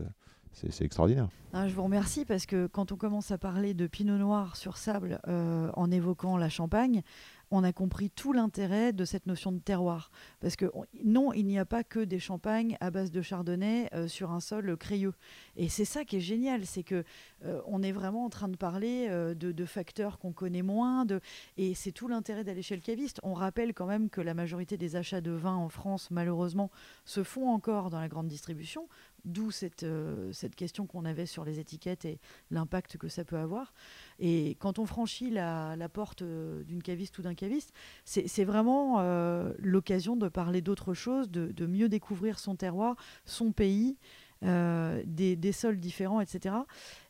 c'est 0.56 0.84
extraordinaire. 0.84 1.28
Ah, 1.52 1.68
je 1.68 1.74
vous 1.74 1.84
remercie 1.84 2.24
parce 2.24 2.44
que 2.44 2.66
quand 2.66 2.92
on 2.92 2.96
commence 2.96 3.30
à 3.30 3.38
parler 3.38 3.72
de 3.72 3.86
pinot 3.86 4.18
noir 4.18 4.56
sur 4.56 4.76
sable 4.76 5.20
euh, 5.26 5.70
en 5.74 5.90
évoquant 5.90 6.36
la 6.36 6.48
Champagne, 6.50 7.02
on 7.50 7.62
a 7.62 7.72
compris 7.72 8.10
tout 8.10 8.32
l'intérêt 8.32 8.92
de 8.92 9.04
cette 9.04 9.26
notion 9.26 9.52
de 9.52 9.60
terroir. 9.60 10.10
Parce 10.40 10.56
que 10.56 10.66
non, 11.04 11.32
il 11.32 11.46
n'y 11.46 11.58
a 11.58 11.64
pas 11.64 11.84
que 11.84 12.00
des 12.00 12.18
champagnes 12.18 12.76
à 12.80 12.90
base 12.90 13.12
de 13.12 13.22
chardonnay 13.22 13.88
euh, 13.94 14.08
sur 14.08 14.32
un 14.32 14.40
sol 14.40 14.76
crayeux. 14.76 15.14
Et 15.56 15.68
c'est 15.68 15.84
ça 15.84 16.04
qui 16.04 16.16
est 16.16 16.20
génial, 16.20 16.66
c'est 16.66 16.82
que 16.82 17.04
euh, 17.44 17.62
on 17.66 17.82
est 17.82 17.92
vraiment 17.92 18.24
en 18.24 18.30
train 18.30 18.48
de 18.48 18.56
parler 18.56 19.08
de, 19.08 19.64
facteurs 19.64 20.18
qu'on 20.18 20.32
connaît 20.32 20.62
moins. 20.62 21.04
De... 21.04 21.20
Et 21.56 21.74
c'est 21.74 21.92
tout 21.92 22.08
l'intérêt 22.08 22.44
d'aller 22.44 22.62
chez 22.62 22.76
le 22.76 22.82
caviste. 22.82 23.20
On 23.22 23.34
rappelle 23.34 23.72
quand 23.72 23.86
même 23.86 24.10
que 24.10 24.20
la 24.20 24.34
majorité 24.34 24.76
des 24.76 24.96
achats 24.96 25.20
de 25.20 25.30
vin 25.30 25.54
en 25.54 25.68
France, 25.68 26.10
malheureusement, 26.10 26.70
se 27.04 27.22
font 27.22 27.48
encore 27.48 27.90
dans 27.90 28.00
la 28.00 28.08
grande 28.08 28.28
distribution. 28.28 28.88
D'où 29.26 29.50
cette, 29.50 29.82
euh, 29.82 30.32
cette 30.32 30.54
question 30.54 30.86
qu'on 30.86 31.04
avait 31.04 31.26
sur 31.26 31.44
les 31.44 31.58
étiquettes 31.58 32.04
et 32.04 32.20
l'impact 32.52 32.96
que 32.96 33.08
ça 33.08 33.24
peut 33.24 33.36
avoir. 33.36 33.74
Et 34.20 34.56
quand 34.60 34.78
on 34.78 34.86
franchit 34.86 35.30
la, 35.30 35.74
la 35.74 35.88
porte 35.88 36.22
euh, 36.22 36.62
d'une 36.62 36.80
caviste 36.80 37.18
ou 37.18 37.22
d'un 37.22 37.34
caviste, 37.34 37.72
c'est 38.04 38.44
vraiment 38.44 39.00
euh, 39.00 39.52
l'occasion 39.58 40.14
de 40.14 40.28
parler 40.28 40.62
d'autre 40.62 40.94
chose, 40.94 41.28
de, 41.28 41.50
de, 41.50 41.66
mieux 41.66 41.88
découvrir 41.88 42.38
son 42.38 42.54
terroir, 42.54 42.94
son 43.24 43.50
pays, 43.50 43.96
des, 44.42 45.34
des, 45.34 45.52
sols 45.52 45.80
différents, 45.80 46.20
etc. 46.20 46.54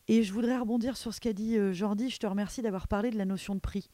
Et 0.09 0.23
je 0.23 0.33
voudrais 0.33 0.57
rebondir 0.57 0.97
sur 0.97 1.13
ce 1.13 1.21
qu'a 1.21 1.33
dit 1.33 1.59
euh, 1.59 1.73
Jordi. 1.73 2.11
Je 2.11 2.19
te 2.19 2.27
remercie 2.27 2.63
d'avoir 2.63 2.87
parlé 2.87 3.11
de 3.11 3.19
la 3.19 3.25
notion 3.25 3.57
de 3.57 3.61
prix. 3.61 3.91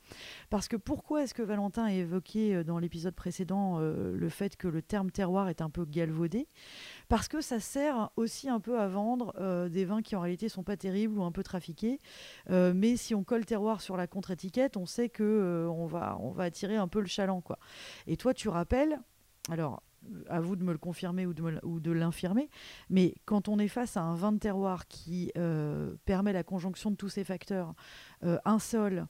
Parce 0.51 0.68
que 0.68 0.77
pourquoi 0.77 1.22
est-ce 1.22 1.33
que 1.33 1.42
Valentin 1.42 1.85
a 1.85 1.92
évoqué 1.92 2.55
euh, 2.55 2.64
dans 2.64 2.79
l'épisode 2.79 3.14
précédent 3.14 3.79
euh, 3.81 4.14
le 4.14 4.29
fait 4.29 4.57
que 4.57 4.68
le 4.68 4.83
terme 4.83 5.11
terroir 5.11 5.48
est 5.48 5.62
un 5.62 5.70
peu 5.70 5.87
galvaudé? 5.87 6.48
Parce 7.09 7.29
que 7.29 7.40
ça 7.40 7.61
sert 7.61 8.11
aussi 8.16 8.51
un 8.51 8.61
peu 8.61 8.79
à 8.79 8.88
vendre 8.88 9.33
des 9.68 9.85
vins 9.85 10.03
qui 10.03 10.16
en 10.16 10.20
réalité 10.20 10.48
sont 10.48 10.62
pas 10.62 10.77
terribles 10.77 11.18
ou 11.18 11.25
un 11.25 11.33
peu 11.33 11.42
trafiqués. 11.42 11.98
mais 12.48 12.96
si 12.96 13.14
on 13.14 13.22
colle 13.22 13.44
terroir 13.44 13.81
sur 13.81 13.96
la 13.96 14.07
contre-étiquette, 14.07 14.77
on 14.77 14.87
sait 14.87 15.09
que 15.09 15.68
on, 15.70 15.87
va, 15.87 16.16
on 16.20 16.31
va 16.31 16.44
attirer 16.44 16.77
un 16.77 16.88
peu 16.88 17.01
le 17.01 17.07
chaland. 17.07 17.40
Quoi. 17.42 17.59
Et 18.07 18.16
toi, 18.16 18.33
tu 18.33 18.48
rappelles, 18.48 18.98
alors 19.51 19.83
à 20.28 20.40
vous 20.40 20.56
de 20.56 20.64
me 20.64 20.72
le 20.72 20.78
confirmer 20.78 21.26
ou 21.26 21.32
de, 21.34 21.92
l'infirmer, 21.92 22.48
mais 22.90 23.14
quand 23.24 23.48
on 23.48 23.58
est 23.58 23.68
face 23.68 23.96
à 23.96 24.02
un 24.02 24.14
vin 24.14 24.32
de 24.32 24.38
terroir 24.38 24.86
qui 24.88 25.30
euh, 25.36 25.94
permet 26.04 26.32
la 26.32 26.42
conjonction 26.42 26.90
de 26.90 26.96
tous 26.96 27.08
ces 27.08 27.24
facteurs, 27.24 27.74
euh, 28.24 28.38
un 28.44 28.58
sol, 28.58 29.06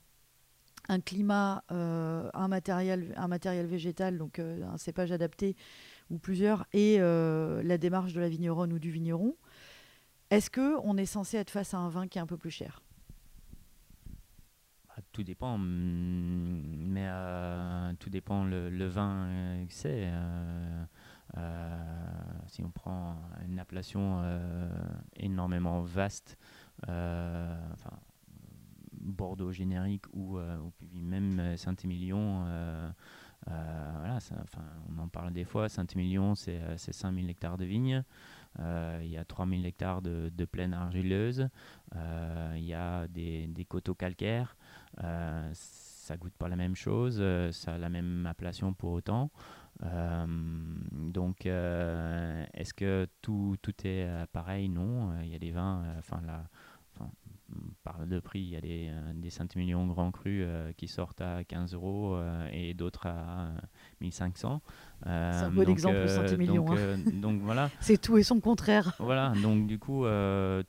un 0.89 0.99
climat, 0.99 1.63
euh, 1.71 2.29
un, 2.33 2.47
matériel, 2.47 3.13
un 3.17 3.27
matériel 3.27 3.65
végétal, 3.65 4.17
donc 4.17 4.39
un 4.39 4.77
cépage 4.77 5.11
adapté 5.11 5.55
ou 6.09 6.17
plusieurs, 6.17 6.65
et 6.73 6.99
la 6.99 7.77
démarche 7.77 8.13
de 8.13 8.19
la 8.19 8.29
vigneronne 8.29 8.73
ou 8.73 8.79
du 8.79 8.91
vigneron, 8.91 9.35
est-ce 10.29 10.49
qu'on 10.49 10.97
est 10.97 11.05
censé 11.05 11.37
être 11.37 11.51
face 11.51 11.73
à 11.73 11.77
un 11.77 11.89
vin 11.89 12.07
qui 12.07 12.17
est 12.17 12.21
un 12.21 12.27
peu 12.27 12.37
plus 12.37 12.51
cher? 12.51 12.82
Tout 15.11 15.23
dépend, 15.23 15.57
mm, 15.57 16.61
mais 16.87 17.07
euh, 17.07 17.93
tout 17.99 18.09
dépend 18.09 18.45
le, 18.45 18.87
vin 18.87 19.25
euh, 19.25 19.65
que 19.65 19.73
c'est. 19.73 20.11
Euh, 21.37 21.77
si 22.47 22.63
on 22.63 22.69
prend 22.69 23.17
une 23.47 23.57
appellation 23.57 24.21
énormément 25.15 25.81
vaste, 25.81 26.37
enfin, 26.83 27.97
Bordeaux 28.91 29.51
générique 29.51 30.05
ou, 30.13 30.37
même 30.93 31.57
Saint-Émilion, 31.57 32.45
voilà, 33.47 34.19
on 34.89 34.99
en 34.99 35.07
parle 35.07 35.33
des 35.33 35.45
fois, 35.45 35.69
Saint-Émilion 35.69 36.35
c'est 36.35 36.77
5000 36.77 37.27
hectares 37.31 37.57
de 37.57 37.65
vignes. 37.65 38.03
il 38.59 39.07
y 39.07 39.17
a 39.17 39.25
3000 39.25 39.65
hectares 39.65 40.03
de, 40.03 40.29
de 40.29 40.45
plaines 40.45 40.75
argileuses, 40.75 41.49
il 41.95 42.63
y 42.63 42.75
a 42.75 43.07
des, 43.07 43.47
des 43.47 43.65
coteaux 43.65 43.95
calcaires, 43.95 44.55
euh, 45.03 45.49
ça 45.53 46.17
goûte 46.17 46.33
pas 46.37 46.47
la 46.47 46.55
même 46.55 46.75
chose, 46.75 47.17
euh, 47.19 47.51
ça 47.51 47.75
a 47.75 47.77
la 47.77 47.89
même 47.89 48.25
appellation 48.25 48.73
pour 48.73 48.91
autant. 48.91 49.31
Euh, 49.83 50.25
donc, 50.91 51.45
est-ce 51.45 52.73
que 52.73 53.07
tout, 53.21 53.55
tout 53.61 53.73
est 53.85 54.07
pareil? 54.31 54.69
Non. 54.69 55.19
Il 55.21 55.29
y 55.29 55.35
a 55.35 55.39
des 55.39 55.51
vins, 55.51 55.83
enfin, 55.97 56.21
là, 56.25 56.43
par 57.83 58.05
de 58.05 58.19
prix, 58.19 58.41
il 58.41 58.49
y 58.49 58.55
a 58.55 58.61
des, 58.61 58.89
euh, 58.89 59.13
des 59.13 59.29
Saint-Émilion 59.29 59.85
Grand 59.87 60.11
Cru 60.11 60.43
euh, 60.43 60.71
qui 60.73 60.87
sortent 60.87 61.21
à 61.21 61.43
15 61.43 61.73
euros 61.73 62.15
euh, 62.15 62.47
et 62.51 62.73
d'autres 62.73 63.07
à 63.07 63.51
1500. 64.01 64.61
C'est 65.03 65.09
un 65.09 65.49
bon 65.51 65.67
exemple, 65.67 66.07
Saint-Émilion. 66.07 66.65
Donc, 66.65 66.77
hein. 66.77 66.97
donc, 67.13 67.41
voilà. 67.43 67.69
C'est 67.81 67.99
tout 67.99 68.17
et 68.17 68.23
son 68.23 68.39
contraire. 68.39 68.95
Voilà, 68.99 69.33
donc 69.41 69.67
du 69.67 69.79
coup, 69.79 70.05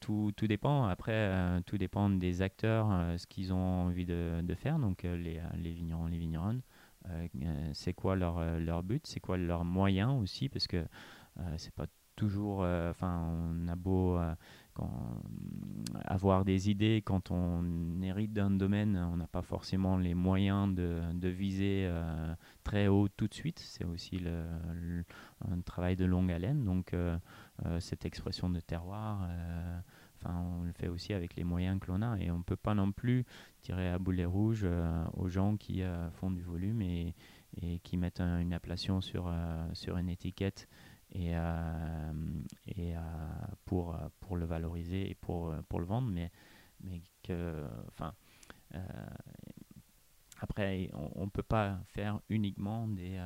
tout, 0.01 0.33
tout, 0.37 0.47
dépend. 0.47 0.87
Après, 0.87 1.31
tout 1.67 1.79
dépend 1.79 2.11
des 2.11 2.43
acteurs, 2.43 2.89
ce 3.17 3.27
qu'ils 3.27 3.53
ont 3.53 3.87
envie 3.87 4.07
de, 4.07 4.41
de 4.43 4.55
faire. 4.55 4.79
Donc 4.79 5.03
les, 5.05 5.41
les, 5.57 5.73
vignerons, 5.73 6.07
les 6.07 6.19
vigneronnes. 6.19 6.63
c'est 7.73 7.93
quoi 7.93 8.17
leur, 8.17 8.59
leur 8.59 8.83
but, 8.83 9.07
c'est 9.07 9.21
quoi 9.21 9.37
leur 9.37 9.65
moyen 9.65 10.11
aussi, 10.13 10.49
parce 10.49 10.67
que 10.67 10.85
c'est 11.57 11.75
pas 11.75 11.87
toujours, 12.17 12.61
enfin, 12.61 13.29
on 13.29 13.69
a 13.69 13.77
beau 13.77 14.19
avoir 16.05 16.45
des 16.45 16.71
idées 16.71 17.03
quand 17.05 17.31
on 17.31 18.01
hérite 18.03 18.33
d'un 18.33 18.51
domaine, 18.51 18.97
on 19.13 19.17
n'a 19.17 19.27
pas 19.27 19.43
forcément 19.43 19.97
les 19.97 20.15
moyens 20.15 20.75
de, 20.75 21.29
viser 21.29 21.87
euh, 21.87 22.35
très 22.63 22.89
haut 22.89 23.09
tout 23.09 23.29
de 23.29 23.35
suite. 23.35 23.59
C'est 23.59 23.85
aussi 23.85 24.19
le, 24.19 25.05
un 25.49 25.61
travail 25.61 25.97
de 25.97 26.05
longue 26.05 26.33
haleine. 26.33 26.65
Donc 26.65 26.93
euh, 26.93 27.17
euh, 27.67 27.81
cette 27.81 28.05
expression 28.05 28.51
de 28.51 28.61
terroir, 28.61 29.29
enfin 30.19 30.35
on 30.59 30.65
le 30.65 30.73
fait 30.73 30.89
aussi 30.89 31.13
avec 31.13 31.37
les 31.37 31.45
moyens 31.45 31.79
que 31.81 31.89
l'on 31.89 32.03
a. 32.03 32.17
Et 32.19 32.31
on 32.31 32.39
ne 32.39 32.43
peut 32.43 32.57
pas 32.57 32.75
non 32.75 32.93
plus 32.93 33.25
tirer 33.61 33.89
à 33.89 33.99
boulet 33.99 34.25
rouge 34.25 34.67
aux 35.15 35.29
gens 35.29 35.57
qui 35.57 35.83
font 36.15 36.31
du 36.31 36.43
volume 36.43 36.83
et, 36.83 37.15
qui 37.85 37.97
mettent 37.97 38.21
une 38.21 38.53
appellation 38.53 39.01
sur, 39.01 39.33
sur 39.75 39.97
une 39.97 40.09
étiquette 40.09 40.69
et, 41.15 41.31
euh, 41.35 42.13
et 42.67 42.97
euh, 42.97 43.01
pour, 43.65 43.97
pour 44.21 44.37
le 44.37 44.45
valoriser 44.45 45.11
et 45.11 45.15
pour, 45.15 45.55
pour 45.69 45.81
le 45.81 45.87
vendre, 45.87 46.09
mais, 46.09 46.31
mais 46.83 47.03
que, 47.23 47.65
enfin, 47.89 48.15
euh, 48.75 48.81
après, 50.41 50.91
on 51.17 51.25
ne 51.25 51.31
peut 51.31 51.45
pas 51.45 51.79
faire 51.87 52.21
uniquement 52.29 52.89
des, 52.89 53.19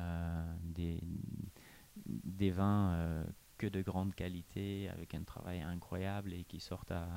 des, 0.63 1.01
des 2.05 2.51
vins 2.51 3.25
que 3.57 3.67
de 3.67 3.81
grande 3.81 4.15
qualité, 4.15 4.87
avec 4.89 5.13
un 5.15 5.23
travail 5.23 5.61
incroyable 5.61 6.33
et 6.33 6.45
qui 6.45 6.61
sortent 6.61 6.91
à, 6.91 7.07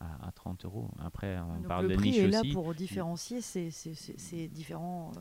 à, 0.00 0.32
30 0.32 0.66
euros. 0.66 0.90
Après, 0.98 1.38
on 1.38 1.62
parle 1.62 1.88
de 1.88 1.94
niche 1.94 2.18
est 2.18 2.26
aussi. 2.26 2.48
là 2.48 2.52
pour 2.52 2.74
différencier 2.74 3.40
ces, 3.40 4.48
différents. 4.48 5.12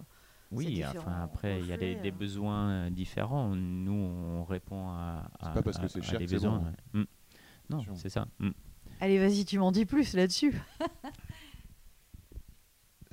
Oui, 0.51 0.84
enfin, 0.86 1.23
après, 1.23 1.60
il 1.60 1.67
y 1.67 1.73
a 1.73 1.77
des, 1.77 1.95
des, 1.95 2.12
besoins 2.12 2.89
différents. 2.91 3.55
Nous, 3.55 3.91
on 3.91 4.43
répond 4.43 4.89
à, 4.89 5.29
à, 5.39 5.49
pas 5.49 5.62
parce 5.62 5.79
que 5.79 5.88
c'est 5.88 6.01
cher 6.01 6.19
des 6.19 6.27
besoins. 6.27 6.71
Bon. 6.93 7.05
Non, 7.69 7.84
c'est 7.95 8.10
ça. 8.10 8.27
Mm. 8.39 8.51
Allez, 8.99 9.19
vas-y, 9.19 9.45
tu 9.45 9.60
m'en 9.60 9.71
dis 9.71 9.86
plus 9.86 10.13
là-dessus. 10.13 10.53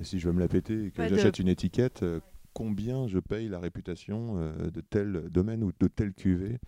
si 0.01 0.19
je 0.19 0.27
veux 0.27 0.33
me 0.33 0.39
la 0.39 0.47
péter 0.47 0.85
et 0.85 0.91
que 0.91 1.07
j'achète 1.07 1.39
une 1.39 1.47
étiquette, 1.47 2.03
euh, 2.03 2.19
combien 2.53 3.07
je 3.07 3.19
paye 3.19 3.47
la 3.49 3.59
réputation 3.59 4.37
euh, 4.37 4.69
de 4.69 4.81
tel 4.81 5.29
domaine 5.29 5.63
ou 5.63 5.71
de 5.77 5.87
telle 5.87 6.13
cuvée 6.13 6.59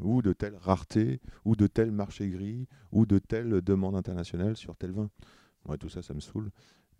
ou 0.00 0.22
de 0.22 0.32
telle 0.32 0.56
rareté 0.56 1.20
ou 1.44 1.56
de 1.56 1.66
tel 1.66 1.92
marché 1.92 2.28
gris 2.28 2.66
ou 2.92 3.06
de 3.06 3.18
telle 3.18 3.60
demande 3.60 3.96
internationale 3.96 4.56
sur 4.56 4.76
tel 4.76 4.92
vin? 4.92 5.10
Ouais, 5.66 5.78
tout 5.78 5.88
ça, 5.88 6.02
ça 6.02 6.14
me 6.14 6.20
saoule. 6.20 6.50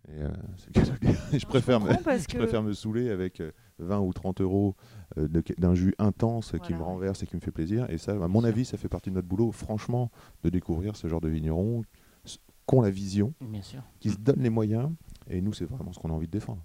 Et 0.07 0.21
euh, 0.21 0.29
je, 1.33 1.45
préfère 1.45 1.79
me, 1.79 1.91
je 1.91 2.37
préfère 2.37 2.63
me 2.63 2.73
saouler 2.73 3.09
avec 3.09 3.41
20 3.79 3.99
ou 3.99 4.13
30 4.13 4.41
euros 4.41 4.75
d'un 5.17 5.75
jus 5.75 5.95
intense 5.97 6.53
qui 6.63 6.73
me 6.73 6.81
renverse 6.81 7.23
et 7.23 7.27
qui 7.27 7.35
me 7.35 7.41
fait 7.41 7.51
plaisir. 7.51 7.89
Et 7.89 7.97
ça, 7.97 8.11
à 8.11 8.27
mon 8.27 8.43
avis, 8.43 8.65
ça 8.65 8.77
fait 8.77 8.89
partie 8.89 9.09
de 9.09 9.15
notre 9.15 9.27
boulot, 9.27 9.51
franchement, 9.51 10.11
de 10.43 10.49
découvrir 10.49 10.95
ce 10.95 11.07
genre 11.07 11.21
de 11.21 11.29
vignerons 11.29 11.83
qui 12.23 12.39
ont 12.75 12.81
la 12.81 12.89
vision, 12.89 13.33
qui 13.99 14.09
se 14.09 14.17
donnent 14.17 14.41
les 14.41 14.49
moyens. 14.49 14.91
Et 15.29 15.41
nous, 15.41 15.53
c'est 15.53 15.65
vraiment 15.65 15.93
ce 15.93 15.99
qu'on 15.99 16.09
a 16.09 16.13
envie 16.13 16.27
de 16.27 16.31
défendre. 16.31 16.61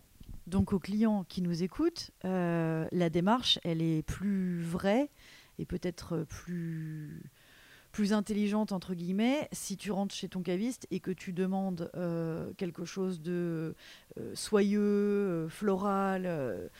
Donc 0.46 0.72
aux 0.72 0.78
clients 0.78 1.24
qui 1.28 1.42
nous 1.42 1.62
écoutent, 1.62 2.10
euh, 2.24 2.86
la 2.90 3.10
démarche, 3.10 3.58
elle 3.62 3.82
est 3.82 4.02
plus 4.02 4.62
vraie 4.62 5.08
et 5.58 5.64
peut-être 5.64 6.24
plus 6.28 7.22
plus 7.92 8.12
intelligente 8.12 8.72
entre 8.72 8.94
guillemets 8.94 9.48
si 9.52 9.76
tu 9.76 9.90
rentres 9.90 10.14
chez 10.14 10.28
ton 10.28 10.42
caviste 10.42 10.86
et 10.90 11.00
que 11.00 11.10
tu 11.10 11.32
demandes 11.32 11.90
euh, 11.96 12.52
quelque 12.56 12.84
chose 12.84 13.20
de 13.20 13.74
euh, 14.18 14.34
soyeux, 14.34 15.48
floral 15.48 16.70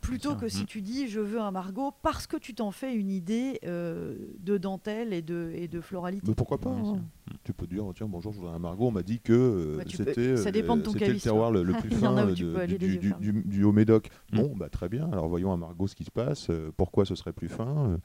plutôt 0.00 0.34
que 0.34 0.48
si 0.48 0.62
mm. 0.62 0.66
tu 0.66 0.82
dis 0.82 1.08
je 1.08 1.20
veux 1.20 1.40
un 1.40 1.50
Margot 1.50 1.92
parce 2.02 2.26
que 2.26 2.36
tu 2.36 2.54
t'en 2.54 2.70
fais 2.70 2.94
une 2.94 3.10
idée 3.10 3.60
euh, 3.64 4.16
de 4.40 4.58
dentelle 4.58 5.12
et 5.12 5.22
de, 5.22 5.52
et 5.54 5.68
de 5.68 5.80
floralité. 5.80 6.26
Mais 6.28 6.34
pourquoi 6.34 6.58
pas 6.58 6.70
hein. 6.70 7.00
Tu 7.44 7.52
peux 7.52 7.66
dire 7.66 7.84
tiens 7.94 8.08
bonjour 8.08 8.32
je 8.32 8.38
voudrais 8.38 8.54
un 8.54 8.58
Margot 8.58 8.88
on 8.88 8.90
m'a 8.90 9.02
dit 9.02 9.20
que 9.20 9.32
euh, 9.32 9.82
c'était 9.88 10.36
ça 10.36 10.50
dépend 10.50 10.76
de 10.76 10.82
ton 10.82 10.92
le 10.92 11.18
terroir 11.18 11.50
le, 11.50 11.64
plus 11.74 11.90
fin 11.96 12.26
du, 12.26 13.64
haut 13.64 13.72
Médoc. 13.72 14.10
Mm. 14.32 14.36
Bon 14.36 14.56
bah 14.56 14.68
très 14.68 14.88
bien 14.88 15.10
alors 15.12 15.28
voyons 15.28 15.52
un 15.52 15.56
Margot 15.56 15.86
ce 15.86 15.94
qui 15.94 16.04
se 16.04 16.10
passe 16.10 16.48
euh, 16.50 16.70
pourquoi 16.76 17.04
ce 17.04 17.14
serait 17.14 17.32
plus 17.32 17.48
fin 17.48 17.98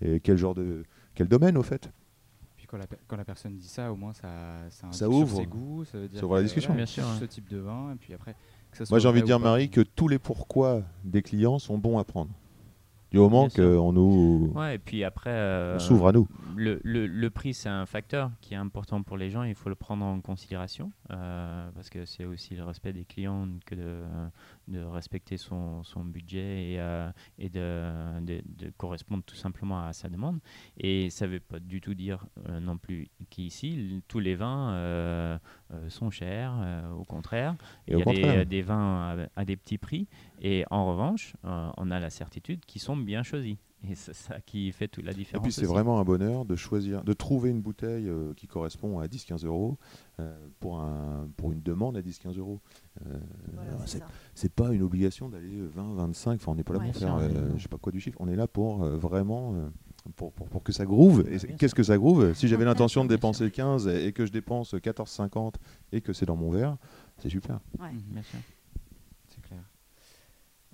et 0.00 0.20
quel 0.20 0.36
genre 0.36 0.54
de 0.54 0.84
quel 1.14 1.28
domaine 1.28 1.58
au 1.58 1.62
fait? 1.62 1.90
Quand 2.72 2.78
la, 2.78 2.86
quand 3.06 3.16
la 3.18 3.24
personne 3.24 3.54
dit 3.54 3.68
ça 3.68 3.92
au 3.92 3.96
moins 3.96 4.14
ça 4.14 4.28
ça, 4.70 4.90
ça 4.90 5.08
ouvre 5.08 5.36
ses 5.36 5.44
goûts 5.44 5.84
ça 5.84 5.98
veut 5.98 6.08
dire 6.08 6.18
ça 6.18 6.24
ouvre 6.24 6.36
la 6.36 6.42
discussion 6.42 6.74
bien 6.74 6.86
sûr 6.86 7.04
ce 7.20 7.26
type 7.26 7.48
de 7.50 7.58
vin 7.58 7.92
et 7.92 7.96
puis 7.96 8.14
après 8.14 8.34
moi, 8.90 8.98
j'ai 8.98 9.08
envie 9.08 9.20
de 9.20 9.26
dire, 9.26 9.38
Marie, 9.38 9.68
que 9.68 9.80
tous 9.80 10.08
les 10.08 10.18
pourquoi 10.18 10.82
des 11.04 11.22
clients 11.22 11.58
sont 11.58 11.78
bons 11.78 11.98
à 11.98 12.04
prendre. 12.04 12.30
Du 13.10 13.18
moment 13.18 13.50
qu'on 13.50 13.92
nous. 13.92 14.52
Ouais, 14.54 14.76
et 14.76 14.78
puis 14.78 15.04
après. 15.04 15.28
Euh, 15.28 15.78
s'ouvre 15.78 16.08
à 16.08 16.12
nous. 16.12 16.26
Le, 16.56 16.80
le, 16.82 17.06
le 17.06 17.30
prix, 17.30 17.52
c'est 17.52 17.68
un 17.68 17.84
facteur 17.84 18.30
qui 18.40 18.54
est 18.54 18.56
important 18.56 19.02
pour 19.02 19.18
les 19.18 19.28
gens. 19.28 19.42
Il 19.42 19.54
faut 19.54 19.68
le 19.68 19.74
prendre 19.74 20.02
en 20.02 20.18
considération. 20.22 20.90
Euh, 21.10 21.68
parce 21.74 21.90
que 21.90 22.06
c'est 22.06 22.24
aussi 22.24 22.56
le 22.56 22.64
respect 22.64 22.94
des 22.94 23.04
clients 23.04 23.46
que 23.66 23.74
de, 23.74 23.98
de 24.68 24.82
respecter 24.82 25.36
son, 25.36 25.82
son 25.82 26.04
budget 26.04 26.72
et, 26.72 26.80
euh, 26.80 27.10
et 27.38 27.48
de, 27.48 28.20
de, 28.20 28.42
de, 28.44 28.70
correspondre 28.76 29.22
tout 29.24 29.34
simplement 29.34 29.84
à 29.84 29.92
sa 29.92 30.08
demande. 30.08 30.40
Et 30.76 31.10
ça 31.10 31.26
ne 31.26 31.32
veut 31.32 31.40
pas 31.40 31.60
du 31.60 31.80
tout 31.80 31.94
dire 31.94 32.26
non 32.60 32.78
plus 32.78 33.08
qu'ici, 33.30 34.02
tous 34.08 34.18
les 34.18 34.34
vins 34.34 35.38
sont 35.88 36.10
chers. 36.10 36.54
au 36.96 37.04
contraire, 37.04 37.56
il 37.86 37.98
y 37.98 38.02
a 38.02 38.04
des, 38.04 38.44
des, 38.44 38.62
vins 38.62 39.16
à, 39.36 39.40
à, 39.40 39.44
des 39.44 39.56
petits 39.56 39.78
prix. 39.78 40.08
Et 40.40 40.64
en 40.70 40.86
revanche, 40.86 41.34
on 41.42 41.90
a 41.90 42.00
la 42.00 42.10
certitude 42.10 42.64
qu'ils 42.64 42.80
sont 42.80 42.96
bien 42.96 43.22
choisi. 43.22 43.58
Et 43.90 43.94
c'est 43.94 44.14
ça 44.14 44.40
qui 44.40 44.70
fait 44.72 44.88
toute 44.88 45.04
la 45.04 45.12
différence. 45.12 45.44
Et 45.44 45.48
puis 45.48 45.52
c'est 45.52 45.66
vraiment 45.66 45.98
un 45.98 46.04
bonheur 46.04 46.44
de 46.44 46.56
choisir, 46.56 47.02
de 47.02 47.12
trouver 47.12 47.50
une 47.50 47.60
bouteille 47.60 48.08
euh, 48.08 48.32
qui 48.34 48.46
correspond 48.46 49.00
à 49.00 49.06
10-15 49.06 49.46
euros 49.46 49.76
euh, 50.20 50.34
pour, 50.60 50.80
un, 50.80 51.28
pour 51.36 51.52
une 51.52 51.62
demande 51.62 51.96
à 51.96 52.02
10-15 52.02 52.38
euros. 52.38 52.60
Euh, 53.06 53.18
c'est 54.34 54.52
pas 54.52 54.72
une 54.72 54.82
obligation 54.82 55.28
d'aller 55.28 55.62
20-25, 55.76 56.34
enfin 56.34 56.52
on 56.52 56.54
n'est 56.54 56.62
pas 56.62 56.74
là 56.74 56.80
pour 56.80 56.96
faire 56.96 57.18
je 57.56 57.62
sais 57.62 57.68
pas 57.68 57.78
quoi 57.78 57.92
du 57.92 58.00
chiffre, 58.00 58.18
on 58.20 58.28
est 58.28 58.36
là 58.36 58.46
pour 58.46 58.84
vraiment 58.84 59.54
pour, 60.16 60.32
pour, 60.32 60.48
pour, 60.48 60.62
que 60.62 60.72
ça 60.72 60.84
groove. 60.84 61.24
Et 61.30 61.54
qu'est-ce 61.54 61.74
que 61.74 61.82
ça 61.82 61.96
groove? 61.96 62.34
Si 62.34 62.48
j'avais 62.48 62.64
l'intention 62.64 63.04
de 63.04 63.08
dépenser 63.08 63.50
15 63.50 63.88
et 63.88 64.12
que 64.12 64.26
je 64.26 64.32
dépense 64.32 64.74
14,50 64.74 65.54
et 65.92 66.00
que 66.00 66.12
c'est 66.12 66.26
dans 66.26 66.36
mon 66.36 66.50
verre, 66.50 66.76
c'est 67.18 67.28
super. 67.28 67.60
Ouais. 67.80 67.90
Bien 68.10 68.22
sûr. 68.22 68.38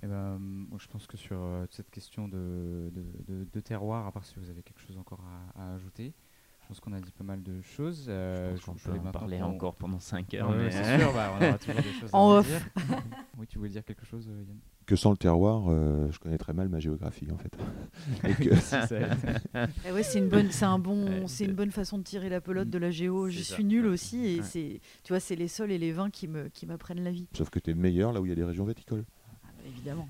Eh 0.01 0.07
ben, 0.07 0.39
je 0.77 0.87
pense 0.87 1.07
que 1.07 1.17
sur 1.17 1.37
euh, 1.37 1.65
cette 1.71 1.89
question 1.89 2.29
de, 2.29 2.91
de, 3.27 3.59
terroir, 3.59 4.07
à 4.07 4.11
part 4.11 4.23
si 4.23 4.35
vous 4.37 4.49
avez 4.49 4.61
quelque 4.61 4.79
chose 4.79 4.97
encore 4.97 5.21
à, 5.55 5.73
ajouter, 5.73 6.13
je 6.61 6.67
pense 6.67 6.79
qu'on 6.79 6.93
a 6.93 7.01
dit 7.01 7.11
pas 7.11 7.25
mal 7.25 7.43
de 7.43 7.61
choses. 7.61 8.05
Euh, 8.07 8.55
je, 8.55 8.61
je 8.61 8.89
peut 8.89 8.97
en 8.97 9.11
parler 9.11 9.41
encore 9.41 9.75
pendant 9.75 9.99
5 9.99 10.33
heures. 10.35 10.49
Oui, 10.51 10.67
c'est 10.71 10.99
sûr, 10.99 11.11
bah, 11.13 11.33
on 11.37 11.45
aura 11.45 11.57
toujours 11.57 11.81
des 11.81 11.93
choses 11.93 12.09
à 12.13 12.43
dire. 12.43 13.01
oui, 13.37 13.47
tu 13.47 13.57
voulais 13.57 13.71
dire 13.71 13.83
quelque 13.83 14.05
chose, 14.05 14.29
euh, 14.29 14.43
Yann? 14.47 14.57
Que 14.85 14.95
sans 14.95 15.11
le 15.11 15.17
terroir, 15.17 15.69
je 16.09 16.17
connais 16.17 16.39
très 16.39 16.53
mal 16.53 16.67
ma 16.67 16.79
géographie 16.79 17.27
en 17.31 17.37
fait. 17.37 17.55
Eh 19.85 19.91
ouais, 19.91 20.01
c'est 20.01 20.17
une 20.17 20.29
bonne, 20.29 20.49
c'est 20.49 20.65
un 20.65 20.79
bon, 20.79 21.27
c'est 21.27 21.45
une 21.45 21.53
bonne 21.53 21.69
façon 21.69 21.99
de 21.99 22.03
tirer 22.03 22.27
la 22.27 22.41
pelote 22.41 22.71
de 22.71 22.77
la 22.79 22.89
géo. 22.89 23.29
Je 23.29 23.41
suis 23.41 23.63
nul 23.63 23.85
aussi 23.85 24.25
et 24.25 24.41
c'est, 24.41 24.81
tu 25.03 25.13
vois, 25.13 25.19
c'est 25.19 25.35
les 25.35 25.47
sols 25.47 25.71
et 25.71 25.77
les 25.77 25.91
vins 25.91 26.09
qui 26.09 26.27
me, 26.27 26.47
qui 26.47 26.65
m'apprennent 26.65 27.03
la 27.03 27.11
vie. 27.11 27.27
Sauf 27.37 27.51
que 27.51 27.59
tu 27.59 27.69
es 27.69 27.75
meilleur 27.75 28.13
là 28.13 28.21
où 28.21 28.25
il 28.25 28.29
y 28.29 28.31
a 28.31 28.35
des 28.35 28.43
régions 28.43 28.65
viticoles 28.65 29.05
évidemment. 29.69 30.07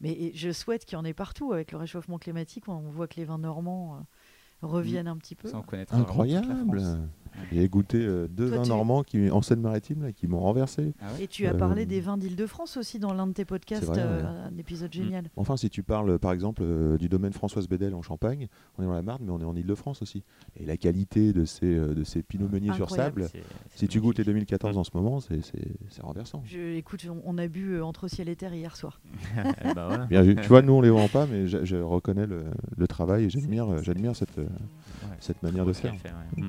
Mais 0.00 0.32
je 0.34 0.50
souhaite 0.50 0.84
qu'il 0.84 0.98
y 0.98 1.00
en 1.00 1.04
ait 1.04 1.14
partout. 1.14 1.52
Avec 1.52 1.72
le 1.72 1.78
réchauffement 1.78 2.18
climatique, 2.18 2.68
on 2.68 2.80
voit 2.90 3.06
que 3.06 3.16
les 3.16 3.24
vins 3.24 3.38
normands 3.38 3.96
euh, 3.96 4.66
reviennent 4.66 5.08
un 5.08 5.16
petit 5.16 5.36
peu. 5.36 5.48
Incroyable 5.90 7.08
J'ai 7.50 7.68
goûté 7.68 7.98
euh, 7.98 8.28
deux 8.28 8.46
vins 8.46 8.64
normands 8.64 9.02
qui, 9.02 9.30
en 9.30 9.42
Seine-Maritime 9.42 10.12
qui 10.12 10.26
m'ont 10.26 10.40
renversé. 10.40 10.94
Ah 11.00 11.06
Et 11.20 11.28
tu 11.28 11.46
as 11.46 11.54
parlé 11.54 11.82
euh, 11.82 11.86
des 11.86 12.00
vins 12.00 12.16
d'Île-de-France 12.16 12.76
aussi 12.76 12.98
dans 12.98 13.12
l'un 13.12 13.26
de 13.26 13.32
tes 13.32 13.44
podcasts, 13.44 13.90
un 13.90 14.56
épisode 14.58 14.90
mm. 14.90 14.92
génial. 14.92 15.24
Enfin, 15.36 15.56
si 15.56 15.70
tu 15.70 15.82
parles 15.82 16.18
par 16.18 16.32
exemple 16.32 16.62
du 16.98 17.08
domaine 17.08 17.32
Françoise 17.32 17.68
Bédel 17.68 17.94
en 17.94 18.02
Champagne, 18.02 18.48
on 18.78 18.82
est 18.82 18.86
dans 18.86 18.92
la 18.92 19.02
Marne, 19.02 19.22
mais 19.24 19.32
on 19.32 19.40
est 19.40 19.44
en 19.44 19.56
Île-de-France 19.56 20.02
aussi. 20.02 20.24
Et 20.56 20.64
la 20.64 20.76
qualité 20.76 21.32
de 21.32 21.44
ces, 21.44 21.74
de 21.74 22.04
ces 22.04 22.22
pinots 22.22 22.48
meuniers 22.48 22.72
sur 22.74 22.90
sable, 22.90 23.28
si 23.74 23.88
tu 23.88 24.00
goûtes 24.00 24.18
les 24.18 24.24
2014 24.24 24.76
en 24.76 24.84
ce 24.84 24.90
moment, 24.94 25.20
c'est 25.20 26.02
renversant. 26.02 26.42
Je, 26.46 26.76
écoute, 26.76 27.06
on, 27.24 27.38
a 27.38 27.48
bu 27.48 27.80
entre 27.80 28.08
ciel 28.08 28.28
et 28.28 28.36
terre 28.36 28.54
hier 28.54 28.76
soir. 28.76 29.00
bah 29.74 30.06
Bien 30.08 30.22
vu. 30.22 30.36
Tu 30.36 30.48
vois, 30.48 30.62
nous 30.62 30.72
on 30.72 30.80
les 30.80 30.90
vend 30.90 31.08
pas, 31.08 31.26
mais 31.26 31.46
je, 31.46 31.76
reconnais 31.76 32.26
le, 32.26 32.86
travail 32.86 33.24
et 33.24 33.30
j'admire 33.30 34.16
cette, 34.16 34.40
cette 35.20 35.42
manière 35.42 35.64
de 35.64 35.72
faire. 35.72 35.94
Fait, 35.96 36.10
mm 36.36 36.48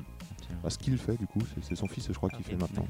ce 0.68 0.78
qu'il 0.78 0.96
fait, 0.98 1.16
du 1.16 1.26
coup, 1.26 1.40
c'est 1.62 1.74
son 1.74 1.86
fils, 1.86 2.06
je 2.08 2.12
crois, 2.12 2.30
qui 2.30 2.42
fait 2.42 2.56
maintenant. 2.56 2.86